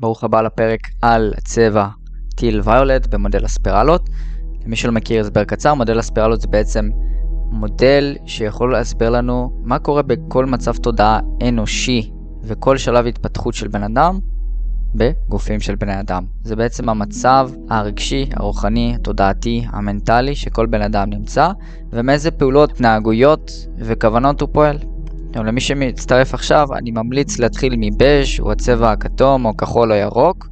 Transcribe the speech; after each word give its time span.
ברוך 0.00 0.24
הבא 0.24 0.42
לפרק 0.42 0.80
על 1.02 1.34
צבע 1.44 1.86
טיל 2.34 2.60
ויולט 2.64 3.06
במודל 3.06 3.44
הספירלות. 3.44 4.10
למי 4.64 4.76
שלא 4.76 4.92
מכיר 4.92 5.20
הסבר 5.20 5.44
קצר, 5.44 5.74
מודל 5.74 5.98
הספירלות 5.98 6.40
זה 6.40 6.48
בעצם 6.48 6.90
מודל 7.50 8.16
שיכול 8.26 8.72
להסביר 8.72 9.10
לנו 9.10 9.60
מה 9.64 9.78
קורה 9.78 10.02
בכל 10.02 10.46
מצב 10.46 10.76
תודעה 10.76 11.20
אנושי 11.48 12.10
וכל 12.42 12.76
שלב 12.76 13.06
התפתחות 13.06 13.54
של 13.54 13.68
בן 13.68 13.82
אדם 13.82 14.18
בגופים 14.94 15.60
של 15.60 15.74
בני 15.74 16.00
אדם. 16.00 16.24
זה 16.42 16.56
בעצם 16.56 16.88
המצב 16.88 17.50
הרגשי, 17.70 18.28
הרוחני, 18.32 18.94
התודעתי, 18.94 19.66
המנטלי 19.68 20.34
שכל 20.34 20.66
בן 20.66 20.82
אדם 20.82 21.10
נמצא, 21.10 21.50
ומאיזה 21.90 22.30
פעולות, 22.30 22.70
התנהגויות 22.70 23.50
וכוונות 23.78 24.40
הוא 24.40 24.48
פועל. 24.52 24.78
עכשיו, 25.36 25.46
למי 25.48 25.60
שמצטרף 25.60 26.34
עכשיו, 26.34 26.68
אני 26.74 26.90
ממליץ 26.90 27.38
להתחיל 27.38 27.74
מבז' 27.78 28.40
הוא 28.40 28.52
הצבע 28.52 28.92
הכתום 28.92 29.44
או 29.44 29.56
כחול 29.56 29.92
או 29.92 29.96
ירוק. 29.96 30.48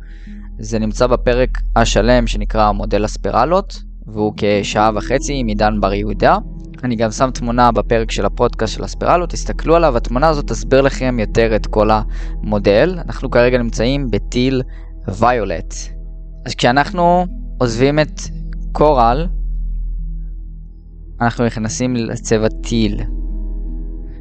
זה 0.59 0.79
נמצא 0.79 1.07
בפרק 1.07 1.51
השלם 1.77 2.27
שנקרא 2.27 2.73
מודל 2.73 3.05
הספירלות, 3.05 3.83
והוא 4.07 4.33
כשעה 4.37 4.91
וחצי 4.95 5.35
עם 5.37 5.47
עידן 5.47 5.81
בר 5.81 5.93
יהודה. 5.93 6.37
אני 6.85 6.97
גם 6.97 7.11
שם 7.11 7.31
תמונה 7.35 7.73
בפרק 7.73 8.11
של 8.11 8.27
הפודקאסט 8.27 8.75
של 8.75 8.85
הספירלות, 8.85 9.31
תסתכלו 9.31 9.77
עליו, 9.77 9.97
התמונה 9.97 10.29
הזאת 10.29 10.49
תסביר 10.49 10.81
לכם 10.81 11.17
יותר 11.21 11.57
את 11.57 11.67
כל 11.67 11.91
המודל. 11.91 12.99
אנחנו 13.07 13.31
כרגע 13.31 13.59
נמצאים 13.59 14.11
בטיל 14.11 14.63
ויולט. 15.09 15.75
אז 16.47 16.55
כשאנחנו 16.55 17.27
עוזבים 17.59 17.99
את 17.99 18.21
קורל, 18.73 19.27
אנחנו 21.21 21.45
נכנסים 21.45 21.97
לצבע 21.97 22.49
teal. 22.63 23.01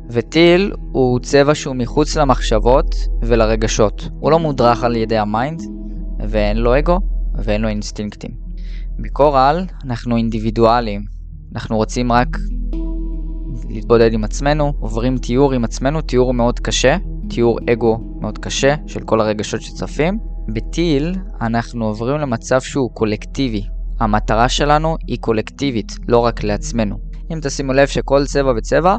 ו 0.10 0.22
teal 0.22 0.72
הוא 0.92 1.20
צבע 1.20 1.56
שהוא 1.56 1.76
מחוץ 1.76 2.18
למחשבות 2.18 2.96
ולרגשות. 3.22 4.10
הוא 4.20 4.32
לא 4.32 4.40
מודרך 4.40 4.84
על 4.84 4.96
ידי 4.96 5.18
ה 5.18 5.25
mind, 5.25 5.62
ואין 6.30 6.58
לו 6.58 6.80
אגו, 6.80 7.00
ואין 7.36 7.62
לו 7.62 7.68
אינסטינקטים. 7.68 8.32
ב 9.00 9.11
coral 9.11 9.66
אנחנו 9.86 10.18
אינדיבידואלים. 10.18 11.02
אנחנו 11.56 11.78
רוצים 11.78 12.12
רק 12.12 12.38
להתבודד 13.70 14.14
עם 14.14 14.24
עצמנו, 14.24 14.74
עוברים 14.80 15.18
טיהור 15.18 15.54
עם 15.54 15.64
עצמנו, 15.64 16.02
טיהור 16.02 16.34
מאוד 16.34 16.60
קשה, 16.60 16.98
טיהור 17.30 17.60
אגו 17.72 17.98
מאוד 18.22 18.38
קשה 18.38 18.76
של 18.88 19.00
כל 19.00 19.22
הרגשות 19.22 19.62
שצפים. 19.62 20.18
ב 20.54 20.66
teal 20.66 21.16
אנחנו 21.42 21.86
עוברים 21.86 22.18
למצב 22.18 22.62
שהוא 22.62 22.92
קולקטיבי. 22.94 23.64
המטרה 24.00 24.50
שלנו 24.50 24.96
היא 25.08 25.18
קולקטיבית, 25.20 25.92
לא 26.08 26.18
רק 26.18 26.44
לעצמנו. 26.44 26.96
אם 27.34 27.40
תשימו 27.42 27.74
לב 27.74 27.88
שכל 27.88 28.26
צבע 28.26 28.54
וצבע 28.58 28.98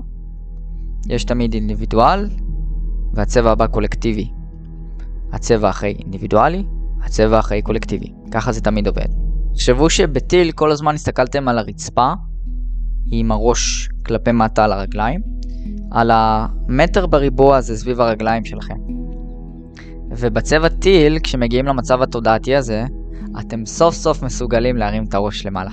יש 1.08 1.24
תמיד 1.24 1.54
אינדיבידואל, 1.54 2.28
והצבע 3.12 3.50
הבא 3.50 3.66
קולקטיבי. 3.66 4.30
הצבע 5.32 5.70
אחרי 5.70 5.94
אינדיבידואלי, 5.98 6.64
הצבע 7.02 7.38
אחרי 7.38 7.62
קולקטיבי. 7.62 8.12
ככה 8.30 8.52
זה 8.52 8.60
תמיד 8.60 8.86
עובד. 8.86 9.06
תחשבו 9.54 9.90
שבטיל 9.90 10.52
כל 10.52 10.70
הזמן 10.70 10.94
הסתכלתם 10.94 11.48
על 11.48 11.58
הרצפה, 11.58 12.12
עם 13.10 13.32
הראש 13.32 13.88
כלפי 14.06 14.32
מטה 14.32 14.64
על 14.64 14.72
הרגליים, 14.72 15.20
על 15.90 16.10
המטר 16.12 17.06
בריבוע 17.06 17.56
הזה 17.56 17.76
סביב 17.76 18.00
הרגליים 18.00 18.44
שלכם. 18.44 18.74
ובצבע 20.10 20.68
teal, 20.68 21.18
כשמגיעים 21.18 21.66
למצב 21.66 22.02
התודעתי 22.02 22.56
הזה, 22.56 22.84
אתם 23.40 23.66
סוף 23.66 23.94
סוף 23.94 24.22
מסוגלים 24.22 24.76
להרים 24.76 25.04
את 25.04 25.14
הראש 25.14 25.46
למעלה. 25.46 25.70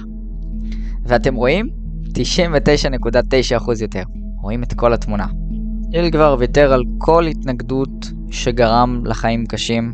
ואתם 1.04 1.36
רואים? 1.36 1.70
99.9% 2.04 3.82
יותר. 3.82 4.04
רואים 4.42 4.64
את 4.64 4.74
כל 4.74 4.94
התמונה. 4.94 5.26
teal 5.94 6.12
כבר 6.12 6.36
ויתר 6.40 6.74
על 6.74 6.84
כל 6.98 7.28
התנגדות 7.28 8.12
שגרם 8.32 9.02
לחיים 9.06 9.46
קשים. 9.46 9.94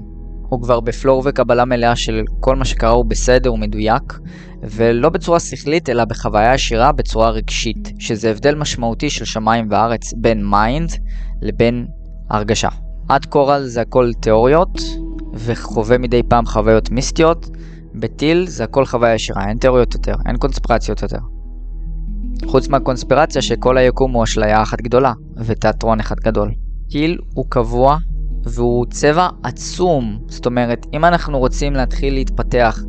הוא 0.49 0.61
כבר 0.61 0.79
ב 0.79 0.88
flow 0.88 1.21
וקבלה 1.23 1.65
מלאה 1.65 1.95
של 1.95 2.23
כל 2.39 2.55
מה 2.55 2.65
שקרה 2.65 2.89
הוא 2.89 3.05
בסדר 3.05 3.53
ומדויק, 3.53 4.19
ולא 4.63 5.09
בצורה 5.09 5.39
שכלית 5.39 5.89
אלא 5.89 6.05
בחוויה 6.05 6.53
ישירה 6.53 6.91
בצורה 6.91 7.29
רגשית, 7.29 7.91
שזה 7.99 8.31
הבדל 8.31 8.55
משמעותי 8.55 9.09
של 9.09 9.25
שמיים 9.25 9.67
וארץ 9.69 10.13
בין 10.13 10.45
mind 10.49 10.89
לבין 11.41 11.87
הרגשה. 12.29 12.69
עד 13.09 13.25
קורל 13.25 13.63
זה 13.63 13.81
הכל 13.81 14.11
תיאוריות, 14.19 14.81
וחווה 15.33 15.97
מדי 15.97 16.23
פעם 16.23 16.45
חוויות 16.45 16.91
מיסטיות, 16.91 17.49
בטיל 17.95 18.47
זה 18.47 18.63
הכל 18.63 18.85
חוויה 18.85 19.13
ישירה, 19.13 19.49
אין 19.49 19.57
תיאוריות 19.57 19.93
יותר, 19.93 20.15
אין 20.27 20.37
קונספירציות 20.37 21.01
יותר. 21.01 21.36
חוץ 22.45 22.67
מהקונספירציה 22.67 23.41
שכל 23.41 23.77
היקום 23.77 24.11
הוא 24.11 24.23
אשליה 24.23 24.61
אחת 24.61 24.81
גדולה, 24.81 25.13
ותיאטרון 25.37 25.99
אחד 25.99 26.19
גדול. 26.19 26.51
טיל 26.89 27.17
הוא 27.33 27.45
קבוע 27.49 27.97
והוא 28.43 28.85
צבע 28.89 29.27
עצום, 29.43 30.19
זאת 30.27 30.45
אומרת, 30.45 30.85
אם 30.93 31.05
אנחנו 31.05 31.39
רוצים 31.39 31.73
להתחיל 31.73 32.13
להתפתח 32.13 32.79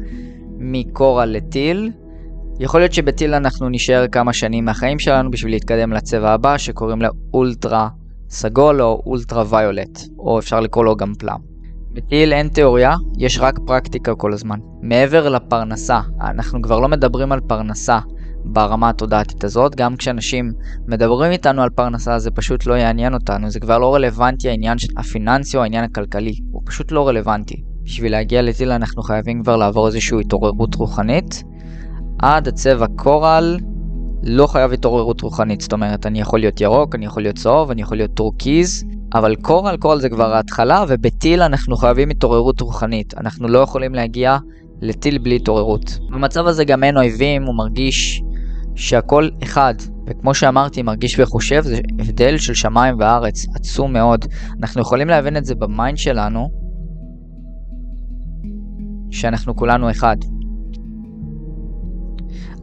מקורל 0.59 1.29
לטיל, 1.29 1.93
יכול 2.61 2.81
להיות 2.81 2.93
שבטיל 2.93 3.35
אנחנו 3.35 3.69
נשאר 3.69 4.09
כמה 4.09 4.33
שנים 4.33 4.65
מהחיים 4.65 4.99
שלנו 4.99 5.31
בשביל 5.31 5.53
להתקדם 5.53 5.93
לצבע 5.93 6.31
הבא 6.31 6.59
שקוראים 6.59 7.03
לו 7.03 7.09
אולטרה 7.35 7.89
סגול 8.31 8.83
או 8.83 9.03
אולטרה 9.07 9.45
ויולט, 9.49 10.01
או 10.19 10.39
אפשר 10.39 10.61
לקרוא 10.61 10.85
לו 10.85 10.97
גם 10.97 11.13
פלאם. 11.19 11.39
בטיל 11.93 12.33
אין 12.33 12.49
תיאוריה, 12.49 12.95
יש 13.19 13.39
רק 13.39 13.59
פרקטיקה 13.67 14.15
כל 14.15 14.33
הזמן. 14.33 14.59
מעבר 14.83 15.29
לפרנסה, 15.29 16.01
אנחנו 16.21 16.63
כבר 16.63 16.81
לא 16.81 16.89
מדברים 16.89 17.33
על 17.33 17.41
פרנסה 17.41 17.99
ברמה 18.45 18.89
התודעתית 18.89 19.45
הזאת. 19.45 19.75
גם 19.75 19.97
כשאנשים 19.97 20.53
מדברים 20.87 21.33
איתנו 21.33 21.63
על 21.63 21.71
פרנסה 21.71 22.19
זה 22.19 22.31
פשוט 22.31 22.67
לא 22.67 22.75
יעניין 22.75 23.15
אותנו, 23.15 23.51
זה 23.51 23.61
כבר 23.61 23.79
לא 23.79 23.95
רלוונטי 23.95 24.49
העניין 24.49 24.77
הפיננסי 24.97 25.57
או 25.57 25.63
העניין 25.63 25.85
הכלכלי, 25.85 26.35
הוא 26.53 26.63
פשוט 26.65 26.93
לא 26.93 27.09
רלוונטי. 27.09 27.63
בשביל 27.85 28.13
להגיע 28.13 28.43
לטיל 28.43 28.73
אנחנו 28.73 29.03
חייבים 29.03 29.43
כבר 29.43 29.57
לעבור 29.57 29.87
איזושהי 29.87 30.21
התעוררות 30.21 30.75
רוחנית. 30.75 31.45
עד 32.19 32.49
הצבע 32.49 32.87
קורל 32.97 33.59
לא 34.23 34.47
חייב 34.47 34.73
התעוררות 34.73 35.21
רוחנית, 35.21 35.61
זאת 35.61 35.73
אומרת 35.73 36.07
אני 36.07 36.21
יכול 36.21 36.41
להיות 36.41 36.61
ירוק, 36.61 36.95
אני 36.95 37.07
יכול 37.07 37.23
להיות 37.23 37.37
צהוב, 37.37 37.71
אני 37.71 37.83
יכול 37.83 37.97
להיות 37.97 38.15
טורקיז, 38.15 38.85
אבל 39.15 39.37
coral, 39.37 39.77
coral 39.77 40.01
זה 40.01 40.09
כבר 40.09 40.35
ההתחלה, 40.35 40.85
וב 40.89 41.07
teal 41.07 41.43
אנחנו 41.43 41.77
חייבים 41.77 42.11
התעוררות 42.11 42.61
רוחנית. 42.61 43.15
אנחנו 43.19 43.49
לא 43.49 43.59
יכולים 43.59 43.95
להגיע 43.95 44.39
ל 44.81 44.88
teal 44.88 45.19
בלי 45.19 45.37
התעוררות. 45.37 45.99
במצב 46.11 46.47
הזה 46.47 46.65
גם 46.65 46.85
אין 46.85 46.97
אויבים, 46.97 47.43
הוא 47.43 47.55
מרגיש 47.55 48.23
שהכל 48.75 49.29
אחד, 49.43 49.75
וכמו 50.07 50.35
שאמרתי, 50.35 50.83
מרגיש 50.83 51.19
וחושב, 51.19 51.63
זה 51.63 51.81
הבדל 51.99 52.39
של 52.39 52.55
שמיים 52.55 52.97
וארץ, 52.99 53.47
עצום 53.55 53.93
מאוד. 53.93 54.25
אנחנו 54.61 54.81
יכולים 54.81 55.09
להבין 55.09 55.37
את 55.37 55.45
זה 55.45 55.55
ב 55.55 55.64
mind 55.64 55.99
שלנו, 55.99 56.51
שאנחנו 59.11 59.57
כולנו 59.57 59.91
אחד. 59.91 60.17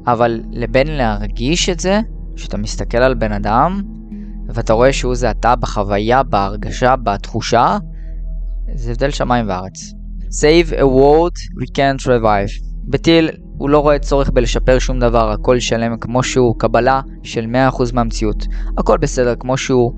אבל 0.07 0.41
לבין 0.51 0.87
להרגיש 0.87 1.69
את 1.69 1.79
זה, 1.79 1.99
כשאתה 2.35 2.57
מסתכל 2.57 2.97
על 2.97 3.13
בן 3.13 3.31
אדם, 3.31 3.81
ואתה 4.47 4.73
רואה 4.73 4.93
שהוא 4.93 5.15
זה 5.15 5.31
אתה 5.31 5.55
בחוויה, 5.55 6.23
בהרגשה, 6.23 6.95
בתחושה, 6.95 7.77
זה 8.75 8.91
הבדל 8.91 9.11
שמיים 9.11 9.45
וארץ. 9.49 9.93
Save 10.30 10.72
a 10.72 10.86
world 10.86 11.36
we 11.62 11.66
can't 11.66 12.06
revive. 12.06 12.66
בטיל 12.88 13.30
הוא 13.58 13.69
לא 13.69 13.80
רואה 13.80 14.00
צורך 14.00 14.30
בלשפר 14.30 14.80
שום 14.80 15.00
דבר, 15.00 15.31
הכל 15.31 15.59
שלם 15.59 15.97
כמו 15.97 16.24
שהוא, 16.24 16.56
קבלה 16.59 17.02
של 17.24 17.46
100% 17.72 17.94
מהמציאות. 17.94 18.47
הכל 18.78 18.97
בסדר 18.97 19.36
כמו 19.40 19.58
שהוא. 19.58 19.94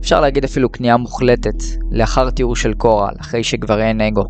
אפשר 0.00 0.20
להגיד 0.20 0.44
אפילו 0.44 0.72
כניעה 0.72 0.96
מוחלטת, 0.96 1.62
לאחר 1.90 2.30
תיאור 2.30 2.56
של 2.56 2.74
קורל, 2.74 3.14
אחרי 3.20 3.44
שכבר 3.44 3.80
אין 3.80 4.00
אגו. 4.00 4.24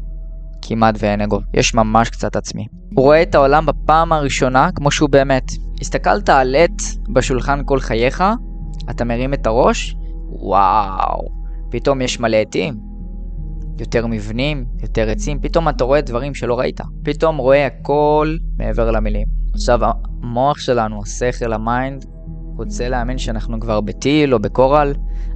כמעט 0.62 0.94
ואין 0.99 1.21
אגו, 1.21 1.41
יש 1.55 1.75
ממש 1.75 2.11
קצת 2.11 2.37
עצמי. 2.37 2.67
הוא 2.94 3.05
רואה 3.05 3.22
את 3.22 3.34
העולם 3.34 3.67
בפעם 3.67 4.12
הראשונה 4.12 4.71
כמו 4.75 4.91
שהוא 4.91 5.11
באמת. 5.11 5.53
הסתכלת 5.81 6.28
על 6.28 6.55
עט 6.55 6.82
בשולחן 7.09 7.61
כל 7.65 7.81
חייך, 7.81 8.25
אתה 8.91 9.05
מרים 9.05 9.34
את 9.34 9.47
הראש, 9.47 9.97
וואו, 10.28 11.28
פתאום 11.71 12.03
יש 12.03 12.21
מלא 12.21 12.37
עטים, 12.37 12.75
יותר 13.80 14.06
מבנים, 14.06 14.64
יותר 14.82 15.10
עצים, 15.10 15.41
פתאום 15.41 15.68
אתה 15.68 15.84
רואה 15.84 16.00
דברים 16.00 16.34
שלא 16.34 16.58
ראית. 16.58 16.81
פתאום 17.02 17.37
רואה 17.37 17.66
הכל 17.66 18.37
מעבר 18.58 18.90
למילים. 18.90 19.26
עכשיו, 19.55 19.81
המוח 20.22 20.58
שלנו, 20.58 21.02
השכל, 21.02 21.52
ה 21.52 21.61
mind, 21.61 22.05
רוצה 22.56 22.88
להאמין 22.88 23.19
שאנחנו 23.19 23.60
כבר 23.60 23.81
ב 23.81 23.91
teal 23.91 24.34
או 24.34 24.38
ב 24.38 24.46
coral, 24.46 24.94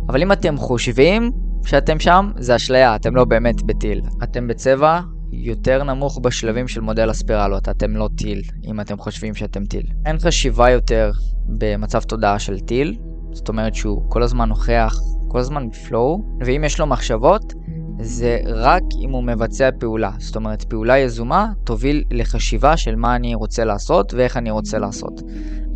אבל 0.09 0.23
אם 0.23 0.33
אתם 0.33 0.57
חושבים 0.57 1.31
שאתם 1.65 2.01
שם, 2.01 2.31
זה 2.39 2.57
אשליה, 2.57 2.97
אתם 2.97 3.17
לא 3.17 3.25
באמת 3.25 3.63
בטיל. 3.63 4.01
אתם 4.23 4.49
בצבע 4.49 5.01
יותר 5.33 5.83
נמוך 5.83 6.19
בשלבים 6.23 6.69
של 6.69 6.81
מודל 6.81 7.11
הספירלות, 7.11 7.69
אתם 7.69 7.97
לא 7.97 8.09
טיל, 8.17 8.43
אם 8.65 8.81
אתם 8.81 8.99
חושבים 8.99 9.35
שאתם 9.35 9.65
טיל. 9.65 9.87
אין 10.07 10.19
חשיבה 10.19 10.71
יותר 10.71 11.11
במצב 11.47 12.01
תודעה 12.01 12.39
של 12.39 12.61
טיל, 12.61 12.97
זאת 13.33 13.49
אומרת 13.49 13.75
שהוא 13.75 14.03
כל 14.09 14.23
הזמן 14.23 14.49
נוכח, 14.49 14.95
כל 15.29 15.39
הזמן 15.39 15.71
בפלואו, 15.71 16.23
ואם 16.47 16.65
יש 16.65 16.81
לו 16.81 16.87
מחשבות, 16.87 17.55
זה 18.01 18.39
רק 18.47 18.83
אם 19.01 19.11
הוא 19.11 19.23
מבצע 19.25 19.71
פעולה. 19.79 20.11
זאת 20.19 20.37
אומרת, 20.37 20.65
פעולה 20.65 20.99
יזומה 20.99 21.53
תוביל 21.65 22.05
לחשיבה 22.11 22.77
של 22.77 22.97
מה 22.97 23.17
אני 23.17 23.35
רוצה 23.35 23.65
לעשות 23.65 24.15
ואיך 24.15 24.37
אני 24.37 24.51
רוצה 24.51 24.79
לעשות. 24.79 25.23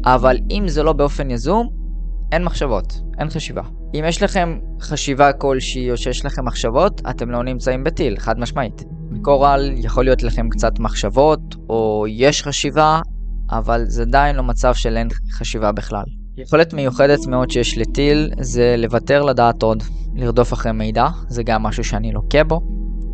אבל 0.05 0.37
אם 0.50 0.69
זה 0.69 0.82
לא 0.82 0.93
באופן 0.93 1.31
יזום, 1.31 1.69
אין 2.32 2.44
מחשבות, 2.44 3.00
אין 3.19 3.31
חשיבה. 3.31 3.62
אם 3.94 4.05
יש 4.09 4.23
לכם 4.23 4.59
חשיבה 4.81 5.32
כלשהי 5.32 5.91
או 5.91 5.97
שיש 5.97 6.25
לכם 6.25 6.44
מחשבות, 6.44 7.00
אתם 7.11 7.31
לא 7.31 7.43
נמצאים 7.43 7.85
בטיל, 7.85 8.19
חד 8.19 8.38
משמעית. 8.38 8.85
בקורל 9.11 9.73
יכול 9.75 10.05
להיות 10.05 10.23
לכם 10.23 10.49
קצת 10.49 10.79
מחשבות, 10.79 11.41
או 11.69 12.05
יש 12.09 12.43
חשיבה, 12.43 13.00
אבל 13.50 13.85
זה 13.87 14.03
עדיין 14.03 14.37
לא 14.37 14.43
מצב 14.43 14.75
של 14.75 14.97
אין 14.97 15.09
חשיבה 15.32 15.73
בכלל. 15.73 16.05
יכולת 16.37 16.73
מיוחדת 16.73 17.26
מאוד 17.26 17.50
שיש 17.50 17.79
לטיל 17.79 18.31
זה 18.41 18.75
לוותר 18.79 19.23
לדעת 19.23 19.62
עוד, 19.62 19.82
לרדוף 20.19 20.53
אחרי 20.53 20.73
מידע, 20.73 21.09
זה 21.29 21.43
גם 21.43 21.62
משהו 21.62 21.85
שאני 21.85 22.12
לוקה 22.12 22.44
בו. 22.44 22.61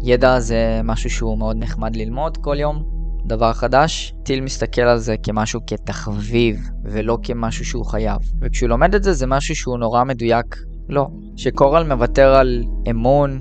ידע 0.02 0.40
זה 0.40 0.80
משהו 0.84 1.10
שהוא 1.10 1.38
מאוד 1.38 1.56
נחמד 1.56 1.96
ללמוד 1.96 2.36
כל 2.36 2.56
יום, 2.60 2.84
דבר 3.26 3.52
חדש. 3.52 4.14
טיל 4.22 4.40
מסתכל 4.40 4.82
על 4.82 4.98
זה 4.98 5.14
כמשהו 5.22 5.60
כתחביב, 5.66 6.68
ולא 6.84 7.18
כמשהו 7.22 7.64
שהוא 7.64 7.84
חייב. 7.84 8.18
וכשהוא 8.40 8.68
לומד 8.68 8.94
את 8.94 9.02
זה, 9.02 9.12
זה 9.12 9.26
משהו 9.26 9.56
שהוא 9.56 9.78
נורא 9.78 10.04
מדויק. 10.04 10.56
לא. 10.88 11.06
ש 11.36 11.50
coral 11.50 11.86
מוותר 11.88 12.34
על 12.34 12.64
אמון, 12.90 13.40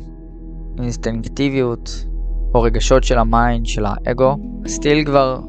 אינסטינקטיביות, 0.80 2.06
או 2.56 2.62
רגשות 2.62 3.04
של 3.04 3.18
ה 3.18 3.26
mind, 3.26 3.66
של 3.66 3.86
האגו, 3.86 4.36
אז 4.68 4.80
teal 4.80 5.06
כבר 5.06 5.40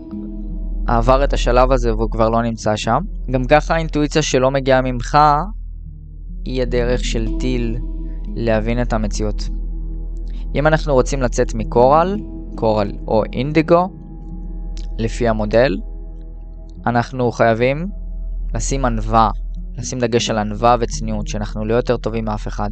עבר 0.86 1.24
את 1.24 1.32
השלב 1.32 1.72
הזה 1.72 1.94
והוא 1.94 2.10
כבר 2.10 2.28
לא 2.28 2.42
נמצא 2.42 2.76
שם. 2.76 2.98
גם 3.30 3.44
ככה 3.44 3.74
האינטואיציה 3.74 4.22
שלא 4.22 4.50
מגיעה 4.50 4.82
ממך, 4.82 5.18
היא 6.44 6.62
הדרך 6.62 7.04
של 7.04 7.28
teal 7.40 7.78
להבין 8.36 8.82
את 8.82 8.92
המציאות. 8.92 9.48
אם 10.54 10.66
אנחנו 10.66 10.94
רוצים 10.94 11.22
לצאת 11.22 11.54
מ 11.54 11.64
coral, 11.64 12.20
coral 12.54 12.92
או 13.08 13.22
אינדיגו, 13.32 13.88
לפי 14.98 15.28
המודל, 15.28 15.76
אנחנו 16.86 17.32
חייבים 17.32 17.88
לשים 18.54 18.84
ענווה, 18.84 19.30
לשים 19.78 19.98
דגש 19.98 20.30
על 20.30 20.38
ענווה 20.38 20.76
וצניעות, 20.80 21.28
שאנחנו 21.28 21.64
לא 21.64 21.74
יותר 21.74 21.96
טובים 21.96 22.24
מאף 22.24 22.48
אחד. 22.48 22.70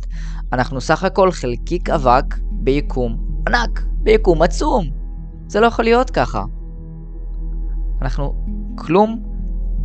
אנחנו 0.52 0.80
סך 0.80 1.04
הכל 1.04 1.30
חלקיק 1.30 1.90
אבק 1.90 2.34
ביקום 2.50 3.42
ענק, 3.48 3.82
ביקום 4.02 4.42
עצום. 4.42 4.84
זה 5.46 5.60
לא 5.60 5.66
יכול 5.66 5.84
להיות 5.84 6.10
ככה. 6.10 6.44
אנחנו 8.02 8.34
כלום 8.78 9.22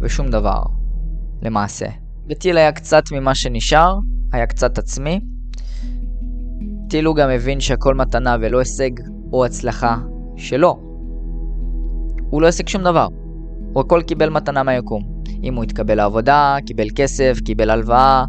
ושום 0.01 0.27
דבר, 0.27 0.61
למעשה. 1.41 1.85
בטיל 2.27 2.57
היה 2.57 2.71
קצת 2.71 3.03
ממה 3.11 3.35
שנשאר, 3.35 3.99
היה 4.31 4.45
קצת 4.45 4.77
עצמי. 4.77 5.21
טיל 6.89 7.05
הוא 7.05 7.15
גם 7.15 7.29
הבין 7.29 7.59
שהכל 7.59 7.95
מתנה 7.95 8.35
ולא 8.41 8.59
הישג 8.59 8.91
או 9.33 9.45
הצלחה 9.45 9.97
שלו. 10.35 10.79
הוא 12.29 12.41
לא 12.41 12.47
השיג 12.47 12.67
שום 12.67 12.83
דבר. 12.83 13.07
הוא 13.73 13.81
הכל 13.81 14.01
קיבל 14.01 14.29
מתנה 14.29 14.63
מהיקום. 14.63 15.03
אם 15.43 15.55
הוא 15.55 15.63
התקבל 15.63 15.95
לעבודה, 15.95 16.57
קיבל 16.65 16.87
כסף, 16.95 17.39
קיבל 17.45 17.69
הלוואה, 17.69 18.25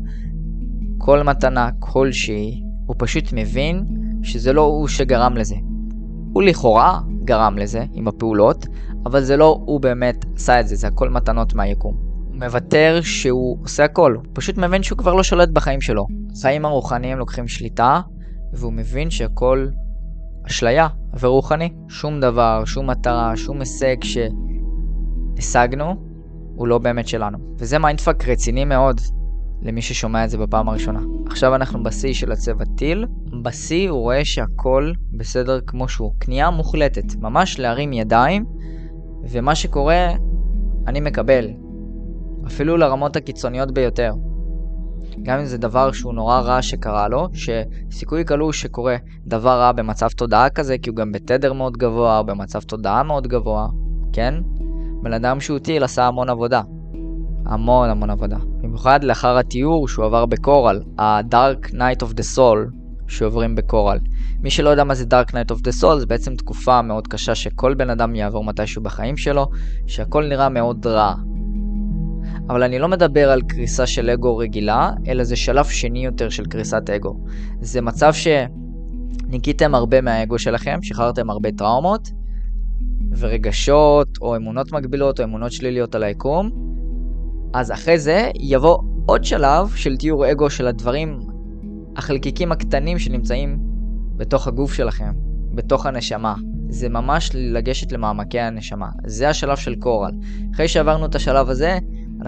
כל 0.99 1.23
מתנה 1.23 1.71
כלשהי, 1.79 2.63
הוא 2.87 2.97
פשוט 2.99 3.25
מבין 3.33 3.85
שזה 4.23 4.53
לא 4.53 4.63
הוא 4.63 4.89
שגרם 4.89 5.37
לזה. 5.37 5.57
הוא 6.33 6.43
לכאורה 6.43 7.01
גרם 7.25 7.59
לזה 7.59 7.85
עם 7.93 8.09
הפעולות, 8.09 8.67
אבל 9.07 9.21
זה 9.23 9.37
לא 9.37 9.61
הוא 9.67 9.81
באמת 9.81 10.25
עשה 10.37 10.61
את 10.61 10.69
זה, 10.69 10.77
זה 10.77 10.87
הכל 10.87 11.09
מתנות 11.09 11.55
מהיקום. 11.55 11.95
הוא 12.29 12.37
מוותר 12.37 13.01
שהוא 13.03 13.59
עושה 13.63 13.85
הכל, 13.85 14.15
הוא 14.15 14.25
פשוט 14.33 14.59
מבין 14.59 14.83
שהוא 14.83 14.99
כבר 14.99 15.15
לא 15.15 15.23
שולט 15.23 15.49
בחיים 15.49 15.81
שלו. 15.81 16.07
החיים 16.39 16.65
הרוחניים 16.65 17.19
לוקחים 17.19 17.49
שליטה, 17.49 18.01
והוא 18.53 18.73
מבין 18.73 19.11
שהכל 19.11 19.69
אשליה 20.47 20.89
ורוחני. 21.21 21.73
שום 21.89 22.21
דבר, 22.21 22.65
שום 22.65 22.91
מטרה, 22.91 23.37
שום 23.37 23.61
הישג 23.61 23.97
שהשגנו, 25.39 25.95
הוא 26.55 26.69
לא 26.69 26.79
באמת 26.79 27.09
שלנו. 27.09 27.39
וזה 27.59 27.79
mindfuck 27.79 28.29
רציני 28.29 28.65
מאוד 28.65 29.01
למי 29.63 29.83
ששומע 29.83 30.25
את 30.25 30.31
זה 30.31 30.39
בפעם 30.39 30.69
הראשונה. 30.69 31.01
עכשיו 31.27 31.55
אנחנו 31.55 31.83
בשיא 31.83 32.15
של 32.15 32.33
הצבע 32.33 32.65
teal. 32.77 33.07
בשיא 33.43 33.91
הוא 33.91 34.01
רואה 34.01 34.25
שהכל 34.25 34.93
בסדר 35.13 35.61
כמו 35.61 35.89
שהוא. 35.89 36.13
כניעה 36.21 36.51
מוחלטת. 36.51 37.17
ממש 37.17 37.59
להרים 37.59 37.93
ידיים, 37.93 38.45
ומה 39.31 39.55
שקורה, 39.55 40.09
אני 40.87 41.01
מקבל. 41.01 41.51
אפילו 42.47 42.77
לרמות 42.77 43.17
הקיצוניות 43.17 43.73
ביותר. 43.73 44.13
גם 45.23 45.39
אם 45.39 45.45
זה 45.45 45.59
דבר 45.59 45.93
שהוא 45.93 46.15
נורא 46.15 46.41
רע 46.41 46.63
שקרה 46.63 47.09
לו, 47.09 47.29
שסיכוי 47.33 48.25
קלוש 48.25 48.63
שקורה 48.63 48.97
דבר 49.27 49.61
רע 49.61 49.73
במצב 49.73 50.09
תודעה 50.09 50.51
כזה, 50.51 50.79
כי 50.79 50.91
הוא 50.91 50.97
גם 50.97 51.13
בתדר 51.13 51.53
מאוד 51.53 51.77
גבוה, 51.77 52.19
או 52.19 52.25
במצב 52.25 52.61
תודעה 52.61 53.03
מאוד 53.03 53.27
גבוה, 53.27 53.69
כן? 54.13 54.35
בן 55.03 55.13
אדם 55.13 55.41
שהוא 55.41 55.59
טיל 55.59 55.85
עשה 55.85 56.07
המון 56.07 56.31
עבודה. 56.31 56.63
המון 57.47 57.91
המון 57.91 58.11
עבודה. 58.11 58.37
במיוחד 58.63 59.05
לאחר 59.05 59.39
התיאור 59.39 59.89
שהוא 59.89 60.05
עבר 60.05 60.27
בקורל, 60.27 60.83
ה-Dark 60.99 61.71
Night 61.71 62.03
of 62.03 62.13
the 62.13 62.37
Soul 62.37 62.59
שעוברים 63.09 63.55
בקורל. 63.55 63.99
מי 64.41 64.51
שלא 64.51 64.71
יודע 64.71 64.85
מה 64.85 64.95
זה 64.95 65.05
Dark 65.05 65.31
Night 65.31 65.55
of 65.55 65.59
the 65.59 65.83
Soul, 65.83 65.99
זה 65.99 66.07
בעצם 66.07 66.37
תקופה 66.37 66.83
מאוד 66.83 67.07
קשה 67.07 67.35
שכל 67.35 67.75
בן 67.75 67.91
אדם 67.91 68.15
יעבור 68.15 68.45
מתישהו 68.45 68.83
בחיים 68.83 69.17
שלו, 69.17 69.47
שהכל 69.87 70.25
נראה 70.29 70.49
מאוד 70.49 70.87
רע, 70.87 71.15
אבל 72.49 72.63
אני 72.63 72.79
לא 72.79 72.89
מדבר 72.89 73.31
על 73.31 73.43
קריסה 73.43 73.87
של 73.87 74.11
אגו 74.11 74.37
רגילה, 74.37 74.91
אלא 75.09 75.25
זה 75.25 75.37
שלב 75.37 75.65
שני 75.65 76.05
יותר 76.05 76.29
של 76.29 76.47
קריסת 76.47 76.91
אגו. 76.91 77.17
זה 77.61 77.81
מצב 77.81 78.13
שניקיתם 78.13 79.75
הרבה 79.75 80.01
מהאגו 80.01 80.39
שלכם, 80.39 80.79
שחררתם 80.83 81.31
הרבה 81.31 81.53
טראומות, 81.53 82.11
ורגשות, 83.19 84.09
או 84.21 84.37
אמונות 84.37 84.73
מגבילות, 84.73 85.21
או 85.21 85.25
אמונות 85.25 85.53
שליליות 85.53 85.95
על 85.95 86.03
היקום, 86.03 86.51
אז 87.55 87.73
אחרי 87.73 87.99
זה 87.99 88.31
יבוא 88.41 88.79
עוד 89.07 89.25
שלב 89.25 89.69
של 89.69 89.97
טיהור 89.97 90.31
אגו 90.31 90.51
של 90.51 90.67
הדברים, 90.67 91.19
החלקיקים 91.97 92.53
הקטנים 92.53 92.99
שנמצאים 92.99 93.59
בתוך 94.17 94.49
הגוף 94.49 94.73
שלכם, 94.75 95.13
בתוך 95.55 95.87
הנשמה. 95.87 96.35
זה 96.69 96.89
ממש 96.89 97.31
לגשת 97.35 97.93
למעמקי 97.93 98.41
הנשמה. 98.41 98.89
זה 99.07 99.29
השלב 99.29 99.57
של 99.57 99.75
coral. 99.75 100.11
אחרי 100.55 100.69
שעברנו 100.69 101.07
את 101.07 101.15
השלב 101.15 101.51
הזה, 101.51 101.79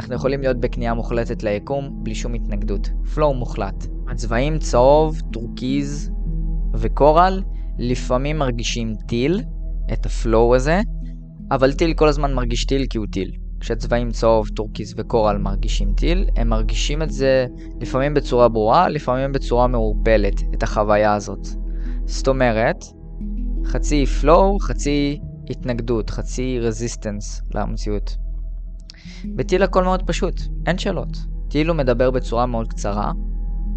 אנחנו 0.01 0.15
יכולים 0.15 0.41
להיות 0.41 0.61
בכניעה 0.61 0.95
מוחלטת 0.95 1.43
ליקום 1.43 1.91
בלי 2.03 2.15
שום 2.15 2.35
התנגדות. 2.35 2.91
flow 3.15 3.35
מוחלט. 3.35 3.87
הצבעים 4.09 4.59
צהוב, 4.59 5.21
טורקיז 5.33 6.11
ו 6.75 6.86
coral 6.86 7.43
לפעמים 7.79 8.39
מרגישים 8.39 8.95
teal, 9.07 9.43
את 9.93 10.07
ה 10.07 10.16
flow 10.16 10.55
הזה, 10.55 10.81
אבל 11.51 11.73
teal 11.73 11.95
כל 11.95 12.09
הזמן 12.09 12.35
מרגיש 12.35 12.65
teal 12.65 12.87
כי 12.91 12.99
הוא 12.99 13.07
teal. 13.13 13.31
כשצבעים 13.61 14.11
צהוב, 14.11 14.49
טורקיז 14.49 14.95
ו 14.97 15.04
coral 15.04 15.39
מרגישים 15.39 15.93
teal, 15.93 16.29
הם 16.37 16.49
מרגישים 16.49 17.03
את 17.03 17.11
זה 17.11 17.47
לפעמים 17.81 18.15
בצורה 18.15 18.49
ברורה, 18.49 18.89
לפעמים 18.89 19.33
בצורה 19.33 19.67
מעורפלת, 19.67 20.43
את 20.55 20.63
החוויה 20.63 21.15
הזאת. 21.15 21.49
זאת 22.05 22.29
אומרת, 22.29 22.85
חצי 23.65 24.07
flow, 24.07 24.59
חצי 24.59 25.21
התנגדות, 25.51 26.11
חצי 26.11 26.59
resistance 26.61 27.43
למציאות. 27.55 28.17
ב 29.37 29.42
teal 29.42 29.63
הכל 29.63 29.85
מאוד 29.85 30.03
פשוט, 30.03 30.41
אין 30.67 30.79
שאלות. 30.79 31.17
teal 31.49 31.69
הוא 31.69 31.77
מדבר 31.77 32.11
בצורה 32.11 32.47
מאוד 32.47 32.69
קצרה, 32.69 33.13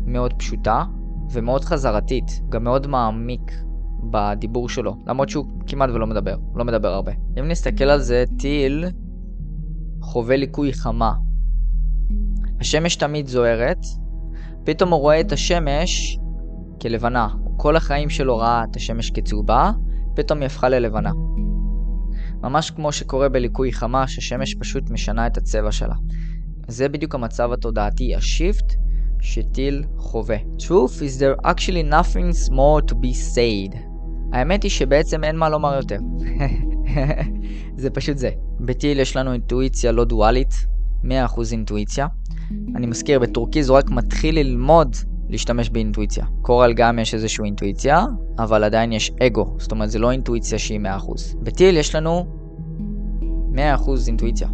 מאוד 0.05 0.33
פשוטה 0.33 0.83
ומאוד 1.31 1.65
חזרתית, 1.65 2.41
גם 2.49 2.63
מאוד 2.63 2.87
מעמיק 2.87 3.51
בדיבור 4.11 4.69
שלו, 4.69 4.95
למרות 5.07 5.29
שהוא 5.29 5.45
כמעט 5.67 5.89
ולא 5.89 6.07
מדבר, 6.07 6.37
לא 6.55 6.65
מדבר 6.65 6.93
הרבה. 6.93 7.11
אם 7.39 7.47
נסתכל 7.47 7.83
על 7.83 7.99
זה, 7.99 8.23
טיל 8.37 8.85
חווה 10.01 10.35
ליקוי 10.37 10.73
חמה. 10.73 11.13
השמש 12.59 12.95
תמיד 12.95 13.27
זוהרת, 13.27 13.85
פתאום 14.63 14.89
הוא 14.89 14.99
רואה 14.99 15.21
את 15.21 15.31
השמש 15.31 16.19
כלבנה. 16.81 17.27
כל 17.57 17.75
החיים 17.75 18.09
שלו 18.09 18.37
ראה 18.37 18.63
את 18.63 18.75
השמש 18.75 19.11
כצהובה, 19.11 19.71
פתאום 20.15 20.39
היא 20.39 20.45
הפכה 20.45 20.69
ללבנה. 20.69 21.11
ממש 22.43 22.71
כמו 22.71 22.91
שקורה 22.91 23.29
בליקוי 23.29 23.73
חמה, 23.73 24.07
ששמש 24.07 24.55
פשוט 24.55 24.89
משנה 24.89 25.27
את 25.27 25.37
הצבע 25.37 25.71
שלה. 25.71 25.95
זה 26.67 26.89
בדיוק 26.89 27.15
המצב 27.15 27.51
התודעתי, 27.51 28.15
השיפט 28.15 28.73
שטיל 29.21 29.83
חווה. 29.97 30.37
Truth 30.37 30.99
is 30.99 31.19
there 31.19 31.45
actually 31.45 31.91
nothing 31.91 32.51
more 32.51 32.91
to 32.91 32.93
be 32.93 33.35
said. 33.35 33.77
האמת 34.33 34.63
היא 34.63 34.71
שבעצם 34.71 35.23
אין 35.23 35.37
מה 35.37 35.49
לומר 35.49 35.75
יותר. 35.75 35.99
זה 37.81 37.89
פשוט 37.89 38.17
זה. 38.17 38.29
בטיל 38.59 38.99
יש 38.99 39.15
לנו 39.15 39.33
אינטואיציה 39.33 39.91
לא 39.91 40.03
דואלית, 40.03 40.67
100% 41.03 41.07
אינטואיציה. 41.51 42.07
אני 42.75 42.87
מזכיר, 42.87 43.19
בטורקיז 43.19 43.69
הוא 43.69 43.77
רק 43.77 43.89
מתחיל 43.89 44.39
ללמוד 44.39 44.95
להשתמש 45.33 45.69
באינטואיציה. 45.69 46.25
קורל 46.41 46.73
גם 46.73 46.99
יש 46.99 47.13
איזושהי 47.13 47.45
אינטואיציה, 47.45 48.05
אבל 48.39 48.63
עדיין 48.63 48.91
יש 48.91 49.11
אגו, 49.21 49.55
זאת 49.57 49.71
אומרת 49.71 49.91
זה 49.91 49.99
לא 49.99 50.11
אינטואיציה 50.11 50.59
שהיא 50.59 50.79
100%. 50.79 50.83
בטיל 51.43 51.77
יש 51.77 51.95
לנו 51.95 52.25
100% 53.51 53.57
אינטואיציה. 54.07 54.47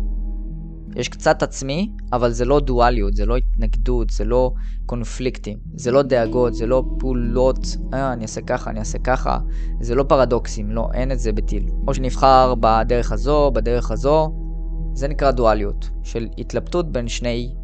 יש 0.96 1.10
קצת 1.10 1.44
עצמי, 1.44 1.92
אבל 2.14 2.32
זה 2.32 2.46
לא 2.46 2.60
דואליות, 2.60 3.16
זה 3.16 3.26
לא 3.26 3.38
התנגדות, 3.38 4.10
זה 4.10 4.26
לא 4.26 4.52
קונפליקטים, 4.86 5.58
זה 5.76 5.92
לא 5.92 6.02
דאגות, 6.02 6.54
זה 6.54 6.66
לא 6.66 6.84
פעולות, 7.00 7.78
אה, 7.94 8.14
אני 8.14 8.22
אעשה 8.22 8.42
ככה, 8.42 8.70
אני 8.70 8.80
אעשה 8.80 9.00
ככה, 9.00 9.40
זה 9.82 9.96
לא 9.96 10.04
פרדוקסים, 10.04 10.72
לא, 10.72 10.90
אין 10.94 11.12
את 11.12 11.20
זה 11.20 11.32
בטיל. 11.32 11.66
או 11.88 11.94
שנבחר 11.94 12.54
בדרך 12.60 13.12
הזו, 13.12 13.52
בדרך 13.52 13.92
הזו, 13.92 14.34
זה 14.94 15.08
נקרא 15.08 15.32
דואליות, 15.32 15.90
של 16.04 16.28
התלבטות 16.38 16.92
בין 16.92 17.08
שני 17.08 17.56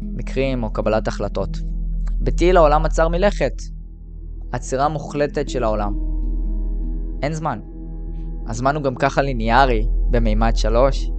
מקרים 0.00 0.62
או 0.62 0.72
קבלת 0.72 1.08
החלטות. 1.08 1.73
בטיל 2.20 2.56
העולם 2.56 2.84
עצר 2.84 3.08
מלכת. 3.08 3.52
עצירה 4.52 4.88
מוחלטת 4.88 5.48
של 5.48 5.64
העולם. 5.64 5.94
אין 7.22 7.32
זמן. 7.32 7.60
הזמן 8.46 8.74
הוא 8.74 8.82
גם 8.82 8.94
ככה 8.94 9.22
ליניארי 9.22 9.86
במימד 10.10 10.56
3, 10.56 11.10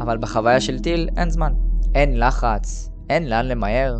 אבל 0.00 0.18
בחוויה 0.18 0.60
של 0.60 0.78
טיל 0.78 1.08
אין 1.16 1.30
זמן. 1.30 1.52
אין 1.94 2.18
לחץ, 2.18 2.90
אין 3.10 3.28
לאן 3.28 3.46
למהר, 3.46 3.98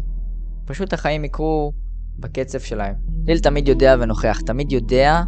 פשוט 0.65 0.93
החיים 0.93 1.25
יקרו 1.25 1.73
בקצב 2.19 2.59
שלהם. 2.59 2.95
טיל 3.27 3.39
תמיד 3.39 3.69
יודע 3.69 3.97
ונוכח, 4.01 4.41
תמיד 4.41 4.73
יודע 4.73 5.23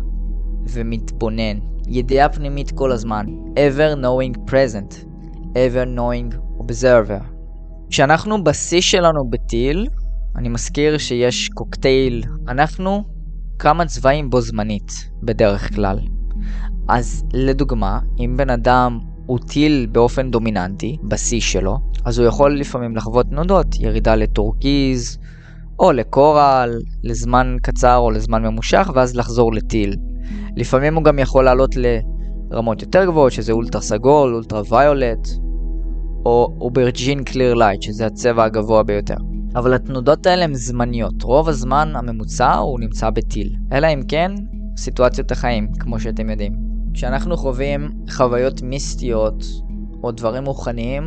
ומתבונן. 0.68 1.58
ידיעה 1.86 2.28
פנימית 2.28 2.70
כל 2.70 2.92
הזמן. 2.92 3.26
ever 3.54 3.96
knowing 3.96 4.50
present. 4.50 5.04
ever 5.52 5.86
knowing 5.96 6.36
observer. 6.60 7.24
כשאנחנו 7.90 8.44
בשיא 8.44 8.80
שלנו 8.80 9.30
בטיל, 9.30 9.88
אני 10.36 10.48
מזכיר 10.48 10.98
שיש 10.98 11.48
קוקטייל. 11.48 12.22
אנחנו 12.48 13.04
כמה 13.58 13.86
צבעים 13.86 14.30
בו 14.30 14.40
זמנית, 14.40 15.10
בדרך 15.22 15.74
כלל. 15.74 15.98
אז 16.88 17.24
לדוגמה, 17.34 17.98
אם 18.18 18.34
בן 18.36 18.50
אדם 18.50 18.98
הוא 19.26 19.38
teal 19.38 19.86
באופן 19.92 20.30
דומיננטי, 20.30 20.96
בשיא 21.02 21.40
שלו, 21.40 21.78
אז 22.04 22.18
הוא 22.18 22.26
יכול 22.26 22.58
לפעמים 22.58 22.96
לחוות 22.96 23.26
תנודות, 23.26 23.66
ירידה 23.80 24.14
לטורקיז, 24.14 25.18
או 25.78 25.92
ל 25.92 26.04
coral, 26.04 26.78
לזמן 27.04 27.56
קצר 27.62 27.96
או 27.96 28.10
לזמן 28.10 28.42
ממושך, 28.42 28.90
ואז 28.94 29.16
לחזור 29.16 29.52
ל 29.52 29.59
teal. 29.59 29.96
לפעמים 30.56 30.94
הוא 30.94 31.04
גם 31.04 31.18
יכול 31.18 31.44
לעלות 31.44 31.74
לרמות 31.76 32.82
יותר 32.82 33.04
גבוהות, 33.04 33.32
שזה 33.32 33.52
אולטרה 33.52 33.80
סגול, 33.80 34.34
ultraviolet, 34.34 35.28
או 36.26 36.56
aubergine 36.60 37.24
clear 37.24 37.54
light, 37.54 37.82
שזה 37.82 38.06
הצבע 38.06 38.44
הגבוה 38.44 38.82
ביותר. 38.82 39.16
אבל 39.56 39.74
התנודות 39.74 40.26
האלה 40.26 40.44
הן 40.44 40.54
זמניות. 40.54 41.22
רוב 41.22 41.48
הזמן 41.48 41.92
הממוצע 41.96 42.54
הוא 42.54 42.80
נמצא 42.80 43.10
בטיל. 43.10 43.56
אלא 43.72 43.86
אם 43.94 44.02
כן, 44.08 44.32
סיטואציות 44.76 45.32
החיים, 45.32 45.72
כמו 45.80 46.00
שאתם 46.00 46.30
יודעים. 46.30 46.52
כשאנחנו 46.94 47.36
חווים 47.36 47.90
חוויות 48.10 48.62
מיסטיות 48.62 49.44
או 50.02 50.12
דברים 50.12 50.44
רוחניים, 50.44 51.04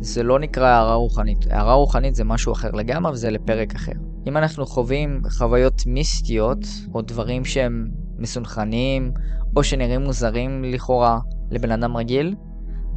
זה 0.00 0.22
לא 0.22 0.38
נקרא 0.38 0.66
הערה 0.66 0.94
רוחנית. 0.94 1.46
הערה 1.50 1.74
רוחנית 1.74 2.14
זה 2.14 2.24
משהו 2.24 2.52
אחר 2.52 2.70
לגמרי 2.70 3.12
וזה 3.12 3.30
לפרק 3.30 3.74
אחר. 3.74 3.92
אם 4.26 4.36
אנחנו 4.36 4.66
חווים 4.66 5.20
חוויות 5.38 5.82
מיסטיות, 5.86 6.58
או 6.94 7.02
דברים 7.02 7.44
שהם 7.44 7.88
מסונכנים, 8.18 9.12
או 9.56 9.64
שנראים 9.64 10.00
מוזרים 10.00 10.64
לכאורה 10.64 11.18
לבן 11.50 11.70
אדם 11.70 11.96
רגיל, 11.96 12.34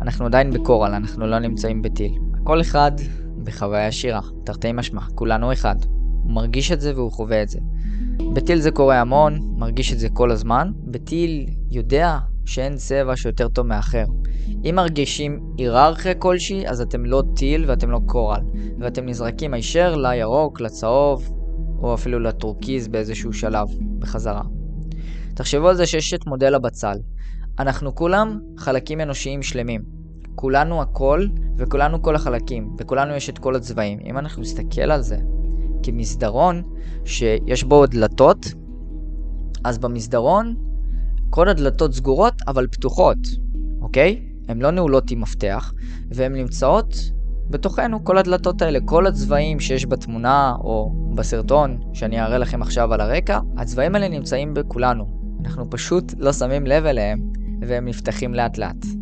אנחנו 0.01 0.25
עדיין 0.25 0.51
בקורל, 0.51 0.93
אנחנו 0.93 1.27
לא 1.27 1.39
נמצאים 1.39 1.81
בטיל. 1.81 2.11
כל 2.43 2.61
אחד 2.61 2.91
בחוויה 3.43 3.87
עשירה, 3.87 4.21
תרתי 4.43 4.71
משמע, 4.71 5.01
כולנו 5.15 5.53
אחד. 5.53 5.75
הוא 6.23 6.31
מרגיש 6.31 6.71
את 6.71 6.81
זה 6.81 6.95
והוא 6.95 7.11
חווה 7.11 7.43
את 7.43 7.49
זה. 7.49 7.59
בטיל 8.33 8.59
זה 8.59 8.71
קורה 8.71 9.01
המון, 9.01 9.39
מרגיש 9.57 9.93
את 9.93 9.99
זה 9.99 10.09
כל 10.09 10.31
הזמן. 10.31 10.71
בטיל 10.83 11.45
יודע 11.69 12.17
שאין 12.45 12.75
צבע 12.75 13.15
שיותר 13.15 13.47
טוב 13.47 13.65
מאחר. 13.65 14.05
אם 14.65 14.73
מרגישים 14.75 15.39
היררכיה 15.57 16.13
כלשהי, 16.13 16.67
אז 16.67 16.81
אתם 16.81 17.05
לא 17.05 17.23
טיל 17.35 17.65
ואתם 17.67 17.91
לא 17.91 17.99
קורל. 18.05 18.41
ואתם 18.79 19.05
נזרקים 19.05 19.53
הישר 19.53 19.95
לירוק, 19.95 20.61
לצהוב, 20.61 21.29
או 21.81 21.93
אפילו 21.93 22.19
לטורקיז 22.19 22.87
באיזשהו 22.87 23.33
שלב, 23.33 23.67
בחזרה. 23.99 24.41
תחשבו 25.33 25.67
על 25.67 25.75
זה 25.75 25.85
שיש 25.85 26.13
את 26.13 26.27
מודל 26.27 26.55
הבצל. 26.55 26.97
אנחנו 27.59 27.95
כולם 27.95 28.39
חלקים 28.57 29.01
אנושיים 29.01 29.41
שלמים. 29.41 29.81
כולנו 30.35 30.81
הכל, 30.81 31.25
וכולנו 31.59 32.01
כל 32.01 32.15
החלקים, 32.15 32.75
וכולנו 32.77 33.15
יש 33.15 33.29
את 33.29 33.37
כל 33.37 33.55
הצבעים. 33.55 33.99
אם 34.05 34.17
אנחנו 34.17 34.41
נסתכל 34.41 34.91
על 34.91 35.01
זה 35.01 35.17
כמסדרון, 35.83 36.63
שיש 37.05 37.63
בו 37.63 37.85
דלתות, 37.85 38.45
אז 39.63 39.77
במסדרון 39.77 40.55
כל 41.29 41.49
הדלתות 41.49 41.93
סגורות 41.93 42.33
אבל 42.47 42.67
פתוחות, 42.67 43.17
אוקיי? 43.81 44.25
הן 44.47 44.61
לא 44.61 44.71
נעולות 44.71 45.11
עם 45.11 45.21
מפתח, 45.21 45.73
והן 46.11 46.33
נמצאות 46.33 47.11
בתוכנו, 47.49 48.03
כל 48.03 48.17
הדלתות 48.17 48.61
האלה, 48.61 48.79
כל 48.85 49.07
הצבעים 49.07 49.59
שיש 49.59 49.85
בתמונה 49.85 50.55
או 50.59 50.91
בסרטון 51.15 51.77
שאני 51.93 52.21
אראה 52.21 52.37
לכם 52.37 52.61
עכשיו 52.61 52.93
על 52.93 53.01
הרקע, 53.01 53.39
הצבעים 53.57 53.95
האלה 53.95 54.07
נמצאים 54.07 54.53
בכולנו. 54.53 55.19
אנחנו 55.45 55.69
פשוט 55.69 56.13
לא 56.17 56.33
שמים 56.33 56.67
לב 56.67 56.85
אליהם, 56.85 57.19
והם 57.61 57.85
נפתחים 57.85 58.33
לאט 58.33 58.57
לאט. 58.57 58.98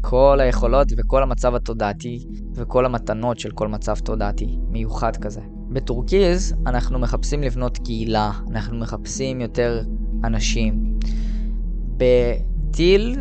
כל 0.00 0.38
היכולות 0.40 0.88
וכל 0.96 1.22
המצב 1.22 1.54
התודעתי 1.54 2.26
וכל 2.54 2.84
המתנות 2.84 3.38
של 3.38 3.50
כל 3.50 3.68
מצב 3.68 3.96
תודעתי, 3.96 4.58
מיוחד 4.68 5.16
כזה. 5.16 5.40
בטורקיז 5.68 6.54
אנחנו 6.66 6.98
מחפשים 6.98 7.42
לבנות 7.42 7.78
קהילה, 7.78 8.32
אנחנו 8.50 8.78
מחפשים 8.78 9.40
יותר 9.40 9.82
אנשים. 10.24 10.98
בטיל 11.96 13.16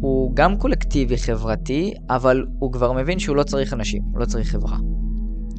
הוא 0.00 0.32
גם 0.34 0.58
קולקטיבי 0.58 1.18
חברתי, 1.18 1.94
אבל 2.10 2.46
הוא 2.58 2.72
כבר 2.72 2.92
מבין 2.92 3.18
שהוא 3.18 3.36
לא 3.36 3.42
צריך 3.42 3.72
אנשים, 3.72 4.02
הוא 4.12 4.20
לא 4.20 4.24
צריך 4.24 4.48
חברה. 4.48 4.76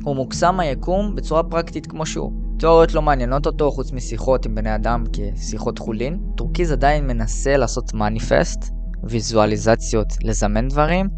הוא 0.04 0.16
מוקסם 0.16 0.56
מהיקום 0.56 1.16
בצורה 1.16 1.44
פרקטית 1.44 1.88
כמו 1.88 2.06
שהוא. 2.06 2.32
תיאוריות 2.60 2.94
לא 2.94 3.02
מעניינות 3.02 3.46
אותו 3.46 3.72
חוץ 3.72 3.92
משיחות 3.92 4.46
עם 4.46 4.56
בני 4.56 4.76
אדם 4.76 5.04
בשיחות 5.14 5.80
חולין. 5.80 6.20
טורקיז 6.38 6.72
עדיין 6.72 7.08
מנסה 7.08 7.58
לעשות 7.58 7.94
מניפסט, 7.94 8.72
ויזואליזציות, 9.06 10.08
לזמן 10.24 10.68
דברים. 10.68 11.10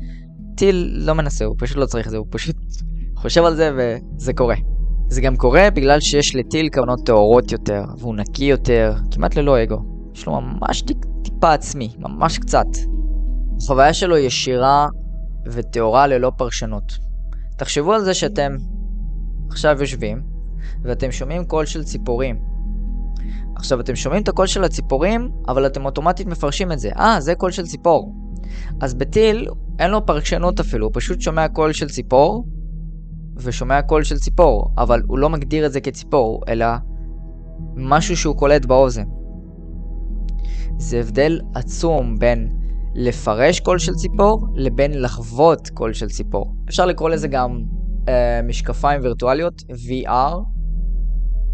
teal 0.56 0.92
לא 0.94 1.14
מנסה, 1.14 1.46
הוא 1.46 1.56
פשוט 1.60 1.78
לא 1.78 1.86
צריך 1.86 2.06
את 2.06 2.12
זה, 2.12 2.18
הוא 2.18 2.28
פשוט 2.30 2.56
חושב 3.16 3.44
על 3.44 3.56
זה 3.56 3.72
וזה 3.78 4.34
קורה. 4.34 4.56
זה 5.10 5.22
גם 5.22 5.36
קורה 5.36 5.70
בגלל 5.70 6.00
שיש 6.00 6.36
ל 6.36 6.43
teal 6.43 6.70
כוונות 6.74 7.06
טהורות 7.06 7.52
יותר, 7.52 7.84
והוא 7.98 8.16
נקי 8.16 8.46
יותר, 8.46 8.94
כמעט 9.12 9.36
ללא 9.36 9.64
אגו. 9.64 9.78
יש 10.16 10.26
לו 10.26 10.42
ממש 10.42 10.82
טיפ, 10.82 10.98
טיפה 11.24 11.54
עצמי, 11.54 11.90
ממש 12.00 12.38
קצת. 12.38 12.68
החוויה 13.64 13.94
שלו 13.94 14.18
ישירה 14.18 14.88
וטהורה 15.46 16.08
ללא 16.08 16.32
פרשנות. 16.38 16.98
תחשבו 17.58 17.94
על 17.94 18.04
זה 18.04 18.14
שאתם 18.14 18.56
עכשיו 19.50 19.78
יושבים, 19.80 20.22
ואתם 20.84 21.12
שומעים 21.12 21.46
קול 21.46 21.66
של 21.66 21.84
ציפורים. 21.84 22.57
עכשיו, 23.58 23.80
אתם 23.80 23.96
שומעים 23.96 24.24
את 24.24 24.28
הקול 24.28 24.48
של 24.48 24.64
הציפורים, 24.64 25.32
אבל 25.48 25.66
אתם 25.66 25.86
אוטומטית 25.86 26.28
מפרשים 26.28 26.72
את 26.72 26.80
זה. 26.80 26.90
אה, 26.98 27.20
זה 27.20 27.36
קול 27.36 27.52
של 27.52 27.66
ציפור. 27.66 28.16
אז 28.82 28.94
ב 28.94 29.03
teal, 29.03 29.50
אין 29.80 29.92
לו 29.92 30.06
פרשנות 30.06 30.60
אפילו, 30.60 30.86
הוא 30.86 30.92
פשוט 30.94 31.22
שומע 31.22 31.48
קול 31.48 31.74
של 31.74 31.90
ציפור, 31.90 32.46
ושומע 33.36 33.82
קול 33.82 34.04
של 34.04 34.18
ציפור, 34.18 34.72
אבל 34.78 35.02
הוא 35.08 35.20
לא 35.20 35.30
מגדיר 35.30 35.66
את 35.66 35.74
זה 35.74 35.82
כציפור, 35.82 36.44
אלא 36.48 36.66
משהו 37.76 38.18
שהוא 38.18 38.36
קולט 38.36 38.66
באוזן. 38.66 39.06
זה 40.78 41.00
הבדל 41.00 41.42
עצום 41.56 42.20
בין 42.20 42.50
לפרש 42.96 43.60
קול 43.60 43.80
של 43.80 43.94
ציפור 43.94 44.48
לבין 44.56 45.02
לחוות 45.02 45.70
קול 45.70 45.94
של 45.94 46.10
ציפור. 46.10 46.56
אפשר 46.70 46.86
לקרוא 46.86 47.10
לזה 47.10 47.28
גם 47.28 47.64
אה, 48.10 48.42
משקפיים 48.44 49.02
וירטואליות, 49.02 49.62
VR, 49.62 50.57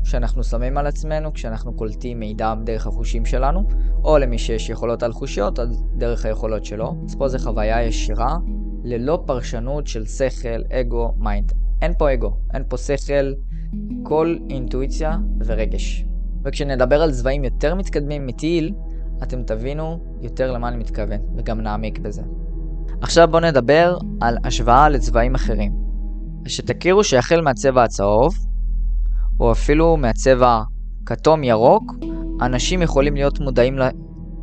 שאנחנו 0.04 0.44
שמים 0.44 0.78
על 0.78 0.88
עצמנו 0.88 1.34
כשאנחנו 1.34 1.74
קולטים 1.74 2.20
מידע 2.20 2.54
דרך 2.64 2.88
החושים 2.88 3.26
שלנו, 3.26 3.68
או 4.04 4.18
למי 4.18 4.38
שיש 4.38 4.70
יכולות 4.70 5.04
על 5.04 5.14
חושיות, 5.14 5.60
אז 5.60 5.84
דרך 5.96 6.26
היכולות 6.26 6.66
שלו. 6.66 6.96
אז 7.06 7.16
פה 7.16 7.28
זה 7.28 7.40
חוויה 7.40 7.84
ישירה, 7.84 8.38
ללא 8.84 9.24
פרשנות 9.26 9.88
של 9.88 10.06
שכל, 10.06 10.62
אגו, 10.72 11.14
mind. 11.18 11.54
אין 11.82 11.94
פה 11.98 12.14
אגו, 12.14 12.38
אין 12.54 12.64
פה 12.68 12.78
שכל, 12.78 13.34
רק 14.04 14.38
אינטואיציה 14.50 15.18
ורגש. 15.46 16.06
וכשנדבר 16.44 17.02
על 17.02 17.12
צבעים 17.12 17.44
יותר 17.44 17.76
מתקדמים 17.76 18.26
מ 18.26 18.34
teal, 18.34 18.74
אתם 19.24 19.44
תבינו 19.44 20.04
יותר 20.22 20.52
למה 20.52 20.68
אני 20.68 20.78
מתכוון, 20.78 21.20
וגם 21.38 21.62
נעמיק 21.62 22.00
בזה. 22.00 22.22
עכשיו 23.02 23.28
בואו 23.28 23.42
נדבר 23.42 23.98
על 24.22 24.38
השוואה 24.44 24.90
לצבעים 24.90 25.36
אחרים. 25.36 25.74
שתכירו 26.48 27.04
שהחל 27.04 27.42
מהצבע 27.42 27.84
הצהוב, 27.84 28.34
או 29.40 29.52
אפילו 29.52 29.98
מהצבע 29.98 30.62
כתום-ירוק, 31.06 31.84
אנשים 32.42 32.82
יכולים 32.82 33.16
להיות 33.16 33.40
מודעים 33.40 33.80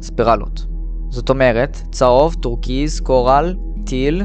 לספירלות. 0.01 0.67
זאת 1.09 1.31
אומרת, 1.31 1.83
צהוב, 1.91 2.35
טורקיז, 2.35 3.01
coral, 3.01 3.55
teal, 3.87 4.25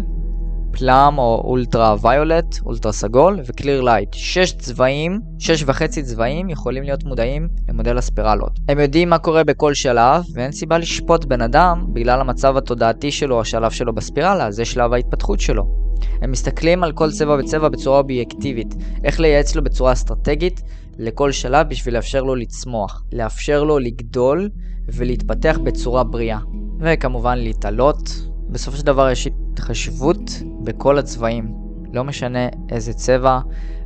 plum 0.71 1.17
או 1.17 1.41
ultraviolet, 1.45 2.55
אולטרה 2.65 2.91
סגול 2.91 3.39
ו 3.45 3.51
clear 3.51 3.81
light. 3.81 4.09
שש 4.13 4.51
צבעים, 4.51 5.19
שש 5.39 5.63
וחצי 5.67 6.03
צבעים 6.03 6.49
יכולים 6.49 6.83
להיות 6.83 7.03
מודעים 7.03 7.47
למודל 7.69 7.97
הספירלות. 7.97 8.59
הם 8.69 8.79
יודעים 8.79 9.09
מה 9.09 9.17
קורה 9.17 9.43
בכל 9.43 9.73
שלב, 9.73 10.23
ואין 10.33 10.51
סיבה 10.51 10.77
לשפוט 10.77 11.25
בן 11.25 11.41
אדם 11.41 11.85
בגלל 11.93 12.21
המצב 12.21 12.57
התודעתי 12.57 13.11
שלו, 13.11 13.41
השלב 13.41 13.71
שלו 13.71 13.95
בספירלה, 13.95 14.51
זה 14.51 14.65
שלב 14.65 14.93
ההתפתחות 14.93 15.39
שלו. 15.39 15.84
הם 16.21 16.31
מסתכלים 16.31 16.83
על 16.83 16.91
כל 16.91 17.11
צבע 17.11 17.37
וצבע 17.39 17.69
בצורה 17.69 17.99
אובייקטיבית, 17.99 18.75
איך 19.03 19.19
לייעץ 19.19 19.55
לו 19.55 19.63
בצורה 19.63 19.93
אסטרטגית 19.93 20.61
לכל 20.97 21.31
שלב 21.31 21.69
בשביל 21.69 21.93
לאפשר 21.95 22.23
לו 22.23 22.35
לצמוח, 22.35 23.03
לאפשר 23.13 23.63
לו 23.63 23.79
לגדול 23.79 24.49
ולהתפתח 24.87 25.59
בצורה 25.63 26.03
בריאה. 26.03 26.39
וכמובן 26.79 27.37
להתעלות. 27.37 28.09
בסופו 28.49 28.77
של 28.77 28.85
דבר 28.85 29.09
יש 29.09 29.27
התחשבות 29.27 30.31
בכל 30.63 30.97
הצבעים. 30.97 31.53
לא 31.93 32.03
משנה 32.03 32.47
איזה 32.71 32.93
צבע, 32.93 33.39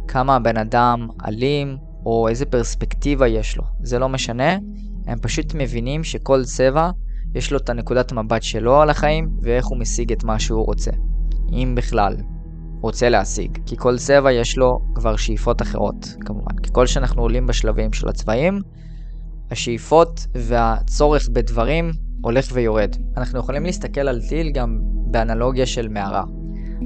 כמה 0.07 0.35
הבן 0.35 0.57
אדם 0.57 1.07
אלים, 1.27 1.77
או 2.05 2.27
איזה 2.27 2.45
פרספקטיבה 2.45 3.27
יש 3.27 3.57
לו. 3.57 3.63
זה 3.83 3.99
לא 3.99 4.09
משנה, 4.09 4.57
הם 5.07 5.19
פשוט 5.21 5.53
מבינים 5.55 6.03
שכל 6.03 6.43
צבע 6.43 6.89
יש 7.35 7.51
לו 7.51 7.57
את 7.57 7.69
הנקודת 7.69 8.11
מבט 8.11 8.43
שלו 8.43 8.81
על 8.81 8.89
החיים 8.89 9.29
ואיך 9.41 9.65
הוא 9.65 9.77
משיג 9.77 10.11
את 10.11 10.23
מה 10.23 10.39
שהוא 10.39 10.65
רוצה. 10.65 10.91
אם 11.53 11.73
בכלל. 11.77 12.15
רוצה 12.81 13.09
להשיג. 13.09 13.57
כי 13.65 13.77
כל 13.77 13.97
צבע 13.97 14.31
יש 14.31 14.57
לו 14.57 14.79
כבר 14.95 15.15
שאיפות 15.15 15.61
אחרות, 15.61 16.15
כמובן. 16.19 16.55
ככל 16.55 16.87
שאנחנו 16.87 17.21
עולים 17.21 17.47
בשלבים 17.47 17.93
של 17.93 18.09
הצבעים, 18.09 18.61
השאיפות 19.51 20.27
והצורך 20.35 21.29
בדברים 21.33 21.91
הולך 22.21 22.49
ויורד. 22.53 22.95
אנחנו 23.17 23.39
יכולים 23.39 23.63
להסתכל 23.63 24.01
על 24.01 24.21
טיל 24.29 24.51
גם 24.51 24.79
באנלוגיה 24.83 25.65
של 25.65 25.87
מערה. 25.87 26.23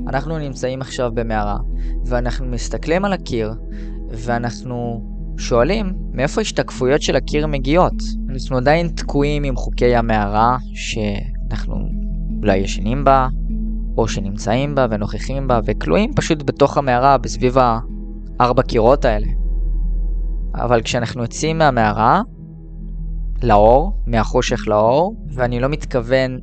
אנחנו 0.08 0.38
נמצאים 0.38 0.82
עכשיו 0.82 1.12
במערה, 1.14 1.58
ואנחנו 2.06 2.46
מסתכלים 2.46 3.06
על 3.06 3.14
הקיר, 3.14 3.54
ואנחנו 4.10 5.10
שואלים 5.38 5.94
מאיפה 6.12 6.42
השתקפויות 6.42 7.02
של 7.02 7.16
הקיר 7.16 7.48
מגיעות. 7.48 7.94
אנחנו 8.30 8.58
עדיין 8.58 8.88
תקועים 8.88 9.44
עם 9.44 9.56
חוקי 9.56 9.96
המערה, 9.96 10.58
שאנחנו 10.74 11.76
אולי 12.42 12.58
ישנים 12.58 13.04
בה, 13.04 13.28
או 13.98 14.08
שנמצאים 14.08 14.76
בה 14.76 14.86
ונוכחים 14.90 15.48
בה, 15.48 15.60
וכלואים 15.66 16.14
פשוט 16.14 16.44
בתוך 16.44 16.78
המערה, 16.78 17.18
מסביב 17.18 17.58
הארבע 18.40 18.64
קירות 18.64 19.06
האלה. 19.06 19.28
אבל 20.56 20.82
כשאנחנו 20.82 21.22
יוצאים 21.22 21.58
מהמערה, 21.58 22.22
לאור, 23.44 23.94
מהחושך 24.08 24.68
לאור, 24.68 25.16
ואני 25.34 25.60
לא 25.60 25.70
מתכוון 25.70 26.40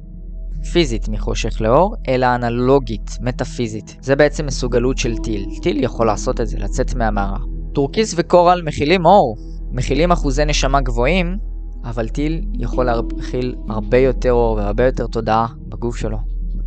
פיזית 0.72 1.08
מחושך 1.08 1.60
לאור, 1.60 1.96
אלא 2.08 2.34
אנלוגית, 2.34 3.18
מטאפיזית. 3.20 3.96
זה 4.00 4.16
בעצם 4.16 4.46
מסוגלות 4.46 4.98
של 4.98 5.18
teal. 5.18 5.46
teal 5.62 5.84
יכול 5.84 6.06
לעשות 6.06 6.40
את 6.40 6.46
זה, 6.46 6.58
לצאת 6.58 6.94
מהמערה. 6.94 7.38
טורקיז 7.74 8.14
ו 8.16 8.24
coral 8.24 8.62
מכילים 8.64 9.06
אור, 9.06 9.36
מכילים 9.72 10.12
אחוזי 10.12 10.44
נשמה 10.44 10.80
גבוהים, 10.80 11.38
אבל 11.84 12.08
teal 12.08 12.44
יכול 12.54 12.86
להכיל 12.86 13.54
הרבה 13.68 13.98
יותר 13.98 14.32
אור 14.32 14.56
והרבה 14.56 14.86
יותר 14.86 15.06
תודעה 15.06 15.46
בגוף 15.68 15.96
שלו, 15.96 16.18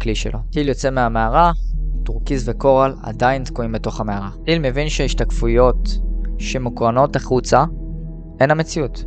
בכלי 0.04 0.16
שלו. 0.16 0.40
teal 0.52 0.70
יוצא 0.70 0.90
מהמערה, 0.90 1.52
טורקיז 2.04 2.44
ו 2.48 2.55
coral 2.55 2.94
עדיין 3.04 3.44
תקועים 3.44 3.72
בתוך 3.72 4.02
המערה. 4.02 4.30
teal 4.46 4.60
מבין 4.60 4.90
שהשתקפויות 4.90 5.90
שמוקרנות 6.38 7.16
החוצה 7.16 7.64
הן 8.40 8.52
המציאות. 8.52 9.06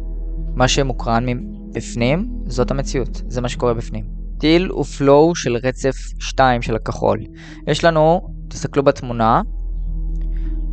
מה 0.54 0.68
שמוקרן 0.68 1.24
מבפנים 1.26 2.28
זאת 2.46 2.70
המציאות, 2.70 3.22
זה 3.26 3.40
מה 3.40 3.48
שקורה 3.48 3.74
בפנים. 3.74 4.04
teal 4.38 4.66
הוא 4.66 4.84
flow 4.85 5.35
של 5.34 5.56
רצף 5.56 5.96
2 6.20 6.62
של 6.62 6.76
הכחול. 6.76 7.18
יש 7.66 7.84
לנו, 7.84 8.20
תסתכלו 8.48 8.82
בתמונה, 8.82 9.42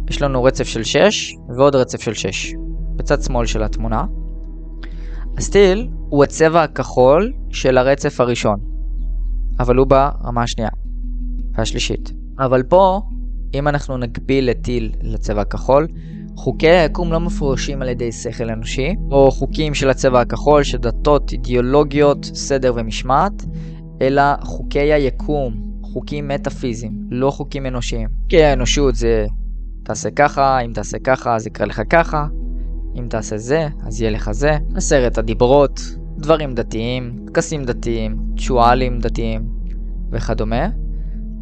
יש 0.10 0.22
לנו 0.22 0.44
רצף 0.44 0.64
של 0.64 0.84
6 0.84 1.36
ועוד 1.58 1.76
רצף 1.76 2.02
של 2.02 2.14
6 2.14 2.54
בצד 2.96 3.22
שמאל 3.22 3.46
של 3.46 3.64
התמונה. 3.64 4.06
הסטיל 5.38 5.90
הוא 6.10 6.24
הצבע 6.24 6.64
הכחול 6.64 7.34
של 7.50 7.78
הרצף 7.78 8.20
הראשון, 8.20 8.73
אבל 9.64 9.76
הוא 9.76 9.88
ברמה 9.88 10.44
השנייה 10.44 10.70
והשלישית. 11.54 12.14
אבל 12.40 12.64
פה, 12.64 13.02
אם 13.54 13.68
אנחנו 13.68 13.98
נגביל 13.98 14.50
את 14.50 14.58
טיל 14.62 14.92
לצבע 15.02 15.42
הכחול, 15.42 15.88
חוקי 16.36 16.70
היקום 16.70 17.12
לא 17.12 17.20
מפורשים 17.20 17.82
על 17.82 17.90
ידי 17.90 18.12
שכל 18.12 18.50
אנושי, 18.50 18.96
או 19.12 19.32
חוקים 19.32 19.74
של 19.74 19.90
הצבע 19.90 20.22
הכחול, 20.22 20.64
שדתות, 20.64 21.32
אידיאולוגיות, 21.32 22.26
סדר 22.26 22.74
ומשמעת, 22.76 23.46
אלא 24.02 24.22
חוקי 24.42 24.94
היקום, 24.94 25.54
חוקים 25.82 26.28
מטאפיזיים, 26.28 26.94
לא 27.10 27.32
חוקים 27.32 27.66
אנושיים. 27.66 28.10
חוקי 28.22 28.44
האנושות 28.44 28.96
זה 28.96 29.26
תעשה 29.84 30.12
ככה, 30.12 30.60
אם 30.60 30.72
תעשה 30.74 30.98
ככה 31.04 31.36
אז 31.36 31.48
יקרה 31.48 31.68
לך 31.68 31.82
ככה, 31.90 32.28
אם 33.00 33.08
תעשה 33.10 33.38
זה, 33.38 33.68
אז 33.88 34.02
יהיה 34.02 34.12
לך 34.12 34.32
זה. 34.32 34.58
עשרת 34.76 35.18
הדיברות, 35.18 35.80
דברים 36.18 36.54
דתיים, 36.54 37.26
טקסים 37.28 37.64
דתיים, 37.64 38.18
צ'ואלים 38.38 39.00
דתיים 39.00 39.50
וכדומה. 40.12 40.68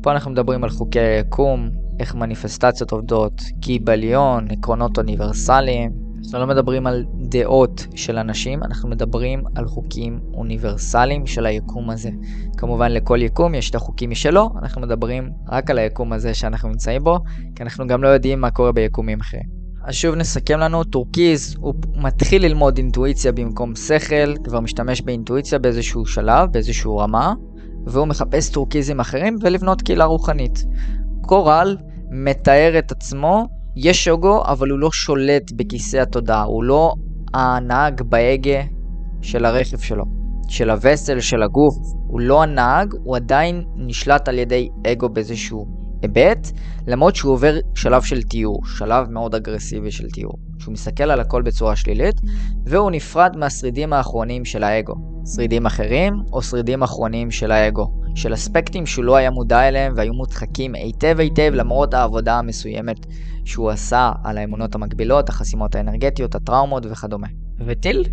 פה 0.01 0.11
אנחנו 0.11 0.31
מדברים 0.31 0.63
על 0.63 0.69
חוקי 0.69 0.99
היקום, 0.99 1.69
איך 1.99 2.15
מניפסטציות 2.15 2.91
עובדות, 2.91 3.41
קיבליון, 3.61 4.47
עקרונות 4.51 4.97
אוניברסליים. 4.97 5.91
אנחנו 6.23 6.39
לא 6.39 6.47
מדברים 6.47 6.87
על 6.87 7.05
דעות 7.29 7.87
של 7.95 8.17
אנשים, 8.17 8.63
אנחנו 8.63 8.89
מדברים 8.89 9.43
על 9.55 9.67
חוקים 9.67 10.19
אוניברסליים 10.33 11.27
של 11.27 11.45
היקום 11.45 11.89
הזה. 11.89 12.09
כמובן 12.57 12.91
לכל 12.91 13.21
יקום 13.21 13.55
יש 13.55 13.69
את 13.69 13.75
החוקים 13.75 14.09
משלו, 14.09 14.49
אנחנו 14.61 14.81
מדברים 14.81 15.29
רק 15.49 15.69
על 15.69 15.77
היקום 15.77 16.13
הזה 16.13 16.33
שאנחנו 16.33 16.69
נמצאים 16.69 17.03
בו, 17.03 17.19
כי 17.55 17.63
אנחנו 17.63 17.87
גם 17.87 18.03
לא 18.03 18.07
יודעים 18.07 18.41
מה 18.41 18.51
קורה 18.51 18.71
ביקומים 18.71 19.19
אחרים. 19.19 19.60
אז 19.83 19.95
שוב 19.95 20.15
נסכם 20.15 20.59
לנו, 20.59 20.83
טורקיז 20.83 21.55
הוא 21.59 21.73
מתחיל 21.95 22.45
ללמוד 22.45 22.77
אינטואיציה 22.77 23.31
במקום 23.31 23.75
שכל, 23.75 24.37
כבר 24.43 24.59
משתמש 24.59 25.01
באינטואיציה 25.01 25.59
באיזשהו 25.59 26.05
שלב, 26.05 26.51
באיזשהו 26.51 26.97
רמה, 26.97 27.33
והוא 27.85 28.07
מחפש 28.07 28.49
טורקיזים 28.49 28.99
אחרים 28.99 29.37
ולבנות 29.41 29.81
קהילה 29.81 30.05
רוחנית. 30.05 30.65
coral 31.21 31.77
מתאר 32.09 32.79
את 32.79 32.91
עצמו, 32.91 33.47
יש 33.75 34.07
אגו, 34.07 34.43
אבל 34.45 34.69
הוא 34.69 34.79
לא 34.79 34.91
שולט 34.91 35.51
בכיסא 35.55 35.97
התודעה, 35.97 36.43
הוא 36.43 36.63
לא 36.63 36.93
הנהג 37.33 38.01
בהגה 38.01 38.61
של 39.21 39.45
הרכב 39.45 39.79
שלו, 39.79 40.05
של 40.47 40.69
ה 40.69 40.75
vessel, 40.75 41.19
של 41.19 41.43
הגוף, 41.43 41.75
הוא 42.07 42.21
לא 42.21 42.43
הנהג, 42.43 42.93
הוא 43.03 43.15
עדיין 43.15 43.63
נשלט 43.75 44.27
על 44.27 44.39
ידי 44.39 44.69
אגו 44.91 45.09
באיזשהו 45.09 45.80
היבט, 46.01 46.51
למרות 46.87 47.15
שהוא 47.15 47.33
עובר 47.33 47.57
שלב 47.75 48.01
של 48.01 48.23
תיאור, 48.23 48.65
שלב 48.65 49.09
מאוד 49.09 49.35
אגרסיבי 49.35 49.91
של 49.91 50.09
תיאור, 50.09 50.33
שהוא 50.59 50.73
מסתכל 50.73 51.03
על 51.03 51.19
הכל 51.19 51.41
בצורה 51.41 51.75
שלילית, 51.75 52.21
והוא 52.65 52.91
נפרד 52.91 53.37
מהשרידים 53.37 53.93
האחרונים 53.93 54.45
של 54.45 54.63
האגו. 54.63 54.95
שרידים 55.25 55.65
אחרים, 55.65 56.13
או 56.33 56.41
שרידים 56.41 56.83
אחרונים 56.83 57.31
של 57.31 57.51
האגו. 57.51 57.91
של 58.15 58.33
אספקטים 58.33 58.85
שהוא 58.85 59.05
לא 59.05 59.15
היה 59.15 59.31
מודע 59.31 59.67
אליהם 59.67 59.93
והיו 59.95 60.13
מודחקים 60.13 60.75
היטב 60.75 61.19
היטב 61.19 61.51
למרות 61.53 61.93
העבודה 61.93 62.39
המסוימת 62.39 63.05
שהוא 63.45 63.69
עשה 63.69 64.11
על 64.23 64.37
האמונות 64.37 64.75
המקבילות, 64.75 65.29
החסימות 65.29 65.75
האנרגטיות, 65.75 66.35
הטראומות 66.35 66.83
וכדומה. 66.85 67.27
וטיל? 67.65 68.03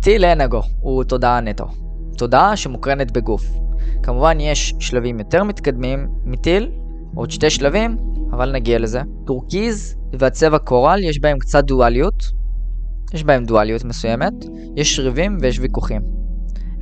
טיל 0.00 0.24
אין 0.24 0.40
אגו, 0.40 0.62
הוא 0.80 1.04
תודעה 1.04 1.40
נטו. 1.40 1.66
תודעה 2.16 2.56
שמוקרנת 2.56 3.10
בגוף. 3.10 3.44
כמובן 4.02 4.40
יש 4.40 4.74
שלבים 4.78 5.18
יותר 5.18 5.44
מתקדמים 5.44 6.08
מ 6.24 6.32
teal, 6.32 6.70
עוד 7.14 7.30
שתי 7.30 7.50
שלבים, 7.50 7.96
אבל 8.32 8.52
נגיע 8.52 8.78
לזה. 8.78 9.00
טורקיז 9.26 9.96
והצבע 10.18 10.58
coral 10.58 11.00
יש 11.04 11.20
בהם 11.20 11.38
קצת 11.38 11.64
דואליות, 11.64 12.24
יש 13.14 13.24
בהם 13.24 13.44
דואליות 13.44 13.84
מסוימת, 13.84 14.32
יש 14.76 14.96
יש 14.96 15.12
ריבים 15.12 15.38
ויש 15.40 15.58
ויכוחים. 15.58 16.02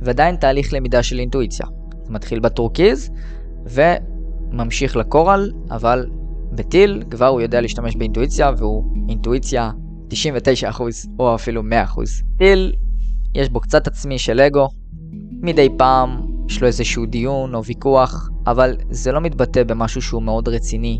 ועדיין 0.01 0.35
תהליך 0.35 0.73
למידה 0.73 1.03
של 1.03 1.19
אינטואיציה. 1.19 1.65
זה 2.03 2.13
מתחיל 2.13 2.39
בטורקיז 2.39 3.11
וממשיך 3.65 4.95
ל 4.95 5.03
coral, 5.03 5.51
אבל 5.71 6.05
ב 6.51 6.61
teal 6.61 7.03
כבר 7.09 7.27
הוא 7.27 7.41
יודע 7.41 7.61
להשתמש 7.61 7.95
באינטואיציה 7.95 8.51
והוא 8.57 8.83
אינטואיציה 9.09 9.71
99% 10.09 10.81
או 11.19 11.35
אפילו 11.35 11.61
100%. 11.61 11.65
teal 12.37 12.75
יש 13.35 13.49
בו 13.49 13.59
קצת 13.59 13.87
עצמי 13.87 14.19
של 14.19 14.39
אגו, 14.39 14.69
מדי 15.41 15.67
פעם 15.77 16.30
יש 16.49 16.61
לו 16.61 16.67
איזשהו 16.67 17.05
דיון 17.05 17.55
או 17.55 17.65
ויכוח, 17.65 18.29
אבל 18.47 18.75
זה 18.89 19.11
לא 19.11 19.21
מתבטא 19.21 19.63
במשהו 19.63 20.01
שהוא 20.01 20.23
מאוד 20.23 20.47
רציני, 20.47 20.99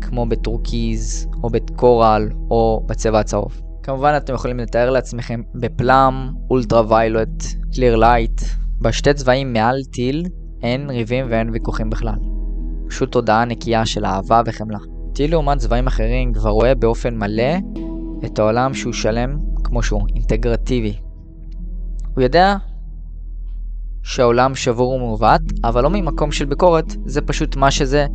כמו 0.00 0.26
בטורקיז 0.26 1.28
או 1.42 1.50
ב 1.50 1.63
coral 1.63 2.28
או 2.50 2.84
בצבע 2.86 3.20
הצהוב. 3.20 3.60
כמובן 3.82 4.14
אתם 4.16 4.34
יכולים 4.34 4.58
לתאר 4.58 4.90
לעצמכם 4.90 5.40
ב 5.54 6.14
plum, 6.50 6.82
ultraviolet, 6.88 7.44
clear 7.74 7.96
light, 7.96 8.42
בשתי 8.80 9.14
צבעים 9.14 9.52
מעל 9.52 9.84
teal 9.84 10.24
אין 10.62 10.90
ריבים 10.90 11.26
ואין 11.30 11.50
ויכוחים 11.50 11.90
בכלל. 11.90 12.14
פשוט 12.88 13.12
תודעה 13.12 13.44
נקייה 13.44 13.86
של 13.86 14.04
אהבה 14.04 14.42
וחמלה. 14.46 14.78
teal 15.14 15.30
לעומת 15.30 15.58
צבעים 15.58 15.86
אחרים 15.86 16.32
כבר 16.32 16.50
רואה 16.50 16.74
באופן 16.74 17.16
מלא 17.16 17.56
את 18.24 18.38
העולם 18.38 18.74
שהוא 18.74 18.92
שלם 18.92 19.38
כמו 19.64 19.82
שהוא, 19.82 20.02
אינטגרטיבי. 20.14 20.96
הוא 22.14 22.22
יודע 22.22 22.56
שהעולם 24.06 24.54
שבור 24.54 24.92
ומעוות, 24.92 25.40
אבל 25.64 25.82
לא 25.82 25.90
ממקום 25.90 26.32
של 26.32 26.44
ביקורת, 26.44 26.96
זה 27.06 27.20
פשוט 27.20 27.56
מה 27.56 27.70
שזה, 27.70 28.06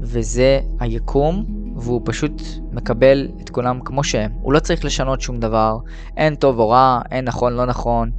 וזה 0.00 0.60
היקום, 0.80 1.44
והוא 1.76 2.00
פשוט 2.04 2.42
מקבל 2.72 3.28
את 3.42 3.50
כולם 3.50 3.80
כמו 3.84 4.04
שהם. 4.04 4.30
הוא 4.40 4.52
לא 4.52 4.58
צריך 4.58 4.84
לשנות 4.84 5.20
שום 5.20 5.40
דבר, 5.40 5.78
אין 6.16 6.34
טוב 6.34 6.58
או 6.58 6.68
רע, 6.68 7.00
אין 7.10 7.24
נכון 7.24 7.52
לא 7.52 7.66
נכון, 7.66 8.10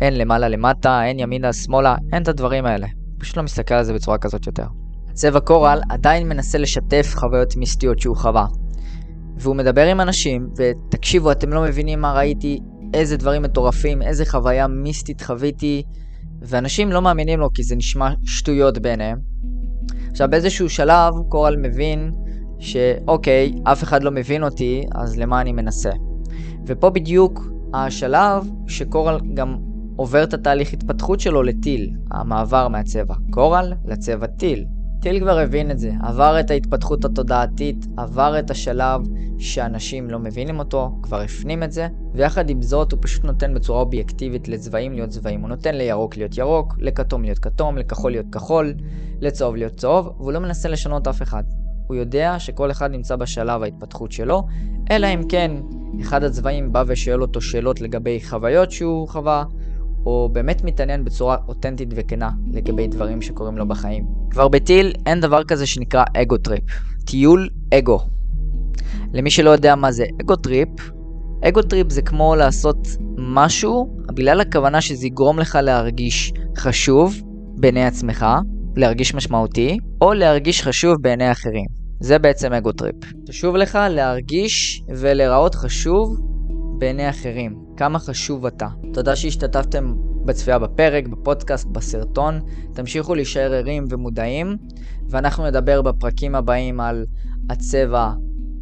אין 0.00 0.18
למעלה 0.18 0.48
למטה, 0.48 1.04
אין 1.04 1.18
ימינה 1.18 1.52
שמאלה, 1.52 1.96
אין 2.12 2.22
את 2.22 2.28
הדברים 2.28 2.66
האלה. 2.66 2.86
פשוט 3.18 3.36
לא 3.36 3.42
מסתכל 3.42 3.74
על 3.74 3.84
זה 3.84 3.92
בצורה 3.92 4.18
כזאת 4.18 4.46
יותר. 4.46 4.66
צבע 5.12 5.40
קורל 5.40 5.80
עדיין 5.88 6.28
מנסה 6.28 6.58
לשתף 6.58 7.12
חוויות 7.14 7.56
מיסטיות 7.56 8.00
שהוא 8.00 8.16
חווה. 8.16 8.46
והוא 9.36 9.56
מדבר 9.56 9.86
עם 9.86 10.00
אנשים, 10.00 10.48
ותקשיבו, 10.56 11.32
אתם 11.32 11.52
לא 11.52 11.62
מבינים 11.62 12.00
מה 12.00 12.12
ראיתי, 12.12 12.60
איזה 12.94 13.16
דברים 13.16 13.42
מטורפים, 13.42 14.02
איזה 14.02 14.24
חוויה 14.26 14.66
מיסטית 14.66 15.22
חוויתי, 15.22 15.82
ואנשים 16.42 16.92
לא 16.92 17.02
מאמינים 17.02 17.40
לו 17.40 17.52
כי 17.52 17.62
זה 17.62 17.76
נשמע 17.76 18.10
שטויות 18.24 18.78
בעיניהם. 18.78 19.18
עכשיו 20.10 20.28
באיזשהו 20.30 20.68
שלב 20.68 21.14
קורל 21.28 21.56
מבין 21.56 22.12
שאוקיי, 22.58 23.54
אף 23.64 23.82
אחד 23.82 24.02
לא 24.02 24.10
מבין 24.10 24.44
אותי, 24.44 24.84
אז 24.94 25.18
למה 25.18 25.40
אני 25.40 25.52
מנסה? 25.52 25.90
ופה 26.66 26.90
בדיוק 26.90 27.52
השלב 27.74 28.50
שקורל 28.66 29.20
גם 29.34 29.56
עובר 29.96 30.24
את 30.24 30.34
התהליך 30.34 30.72
התפתחות 30.72 31.20
שלו 31.20 31.42
לטיל, 31.42 31.90
המעבר 32.10 32.68
מהצבע 32.68 33.14
קורל 33.30 33.72
לצבע 33.84 34.26
טיל. 34.26 34.64
טיל 35.00 35.20
כבר 35.20 35.38
הבין 35.38 35.70
את 35.70 35.78
זה, 35.78 35.92
עבר 36.02 36.40
את 36.40 36.50
ההתפתחות 36.50 37.04
התודעתית, 37.04 37.86
עבר 37.96 38.38
את 38.38 38.50
השלב 38.50 39.00
שאנשים 39.38 40.10
לא 40.10 40.18
מבינים 40.18 40.58
אותו, 40.58 40.92
כבר 41.02 41.20
הפנים 41.20 41.62
את 41.62 41.72
זה, 41.72 41.88
ויחד 42.14 42.50
עם 42.50 42.62
זאת 42.62 42.92
הוא 42.92 42.98
פשוט 43.02 43.24
נותן 43.24 43.54
בצורה 43.54 43.80
אובייקטיבית 43.80 44.48
לצבעים 44.48 44.92
להיות 44.92 45.10
צבעים. 45.10 45.40
הוא 45.40 45.48
נותן 45.48 45.74
לירוק 45.74 46.16
להיות 46.16 46.38
ירוק, 46.38 46.74
לכתום 46.78 47.22
להיות 47.22 47.38
כתום, 47.38 47.78
לכחול 47.78 48.10
להיות 48.10 48.26
כחול, 48.32 48.74
לצהוב 49.20 49.56
להיות 49.56 49.76
צהוב, 49.76 50.06
והוא 50.18 50.32
לא 50.32 50.38
מנסה 50.38 50.68
לשנות 50.68 51.08
אף 51.08 51.22
אחד. 51.22 51.42
הוא 51.86 51.96
יודע 51.96 52.38
שכל 52.38 52.70
אחד 52.70 52.90
נמצא 52.90 53.16
בשלב 53.16 53.62
ההתפתחות 53.62 54.12
שלו, 54.12 54.42
אלא 54.90 55.06
אם 55.06 55.22
כן 55.28 55.50
אחד 56.00 56.24
הצבעים 56.24 56.72
בא 56.72 56.84
ושואל 56.86 57.22
אותו 57.22 57.40
שאלות 57.40 57.80
לגבי 57.80 58.20
חוויות 58.20 58.70
שהוא 58.70 59.08
חווה, 59.08 59.44
או 60.06 60.28
באמת 60.32 60.64
מתעניין 60.64 61.04
בצורה 61.04 61.36
אותנטית 61.48 61.88
וכנה 61.96 62.30
לגבי 62.52 62.86
דברים 62.86 63.22
שקורים 63.22 63.58
לו 63.58 63.68
בחיים. 63.68 64.04
כבר 64.30 64.48
ב 64.48 64.57
teal 64.57 64.92
אין 65.06 65.20
דבר 65.20 65.44
כזה 65.44 65.66
שנקרא 65.66 66.04
ego 66.16 66.36
trip, 66.36 66.64
טיול 67.04 67.48
אגו. 67.74 68.00
למי 69.12 69.30
שלא 69.30 69.50
יודע 69.50 69.74
מה 69.74 69.92
זה 69.92 70.04
ego 70.20 70.36
trip, 70.36 70.68
ego 71.48 71.62
trip 71.62 71.90
זה 71.90 72.02
כמו 72.02 72.36
לעשות 72.36 72.88
משהו 73.18 73.96
בגלל 74.14 74.40
הכוונה 74.40 74.80
שזה 74.80 75.06
יגרום 75.06 75.38
לך 75.38 75.58
להרגיש 75.62 76.32
חשוב 76.58 77.22
בעיני 77.56 77.84
עצמך, 77.84 78.26
להרגיש 78.76 79.14
משמעותי, 79.14 79.78
או 80.00 80.12
להרגיש 80.12 80.62
חשוב 80.62 81.02
בעיני 81.02 81.32
אחרים. 81.32 81.66
זה 82.00 82.18
בעצם 82.18 82.52
ego 82.52 82.72
trip. 82.72 82.94
חשוב 83.28 83.56
לך 83.56 83.78
להרגיש 83.90 84.82
ולהיראות 84.88 85.54
חשוב 85.54 86.20
בעיני 86.78 87.10
אחרים. 87.10 87.69
כמה 87.80 87.98
חשוב 87.98 88.46
אתה. 88.46 88.68
תודה 88.92 89.16
שהשתתפתם 89.16 89.94
בצפייה 90.24 90.58
בפרק, 90.58 91.06
בפודקאסט, 91.06 91.66
בסרטון. 91.66 92.40
תמשיכו 92.72 93.14
להישאר 93.14 93.52
ערים 93.52 93.84
ומודעים, 93.90 94.56
ואנחנו 95.08 95.46
נדבר 95.46 95.82
בפרקים 95.82 96.34
הבאים 96.34 96.80
על 96.80 97.06
הצבע 97.50 98.12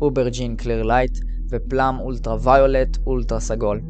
aubergine 0.00 0.56
clear 0.56 0.82
light 0.82 1.18
ו 1.50 2.00
plum 2.00 2.36
ultraviolet 2.42 2.98
אולטרה 3.06 3.40
סגול. 3.40 3.80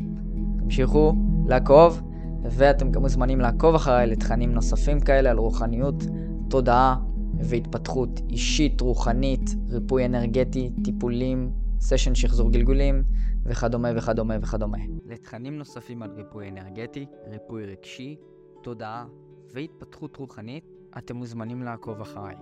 תמשיכו 0.59 1.15
לעקוב, 1.49 2.03
ואתם 2.51 2.91
גם 2.91 3.03
מוזמנים 3.03 3.41
לעקוב 3.41 3.75
אחריי 3.75 4.07
לתכנים 4.07 4.53
נוספים 4.53 5.01
כאלה 5.01 5.31
על 5.31 5.39
רוחניות, 5.39 6.05
תודעה 6.51 6.97
והתפתחות 7.39 8.21
אישית, 8.31 8.81
רוחנית, 8.81 9.55
ריפוי 9.71 10.05
אנרגטי, 10.05 10.71
טיפולים, 10.85 11.51
סשן 11.81 12.15
שחזור 12.15 12.51
גלגולים 12.51 13.03
וכדומה 13.49 13.89
וכדומה 13.97 14.35
וכדומה. 14.43 14.79
לתכנים 15.05 15.59
נוספים 15.59 16.03
על 16.03 16.11
ריפוי 16.11 16.49
אנרגטי, 16.49 17.07
ריפוי 17.31 17.65
רגשי, 17.67 18.17
תודעה 18.63 19.07
והתפתחות 19.53 20.17
רוחנית, 20.17 20.65
אתם 20.99 21.17
מוזמנים 21.17 21.63
לעקוב 21.63 22.01
אחריי. 22.01 22.35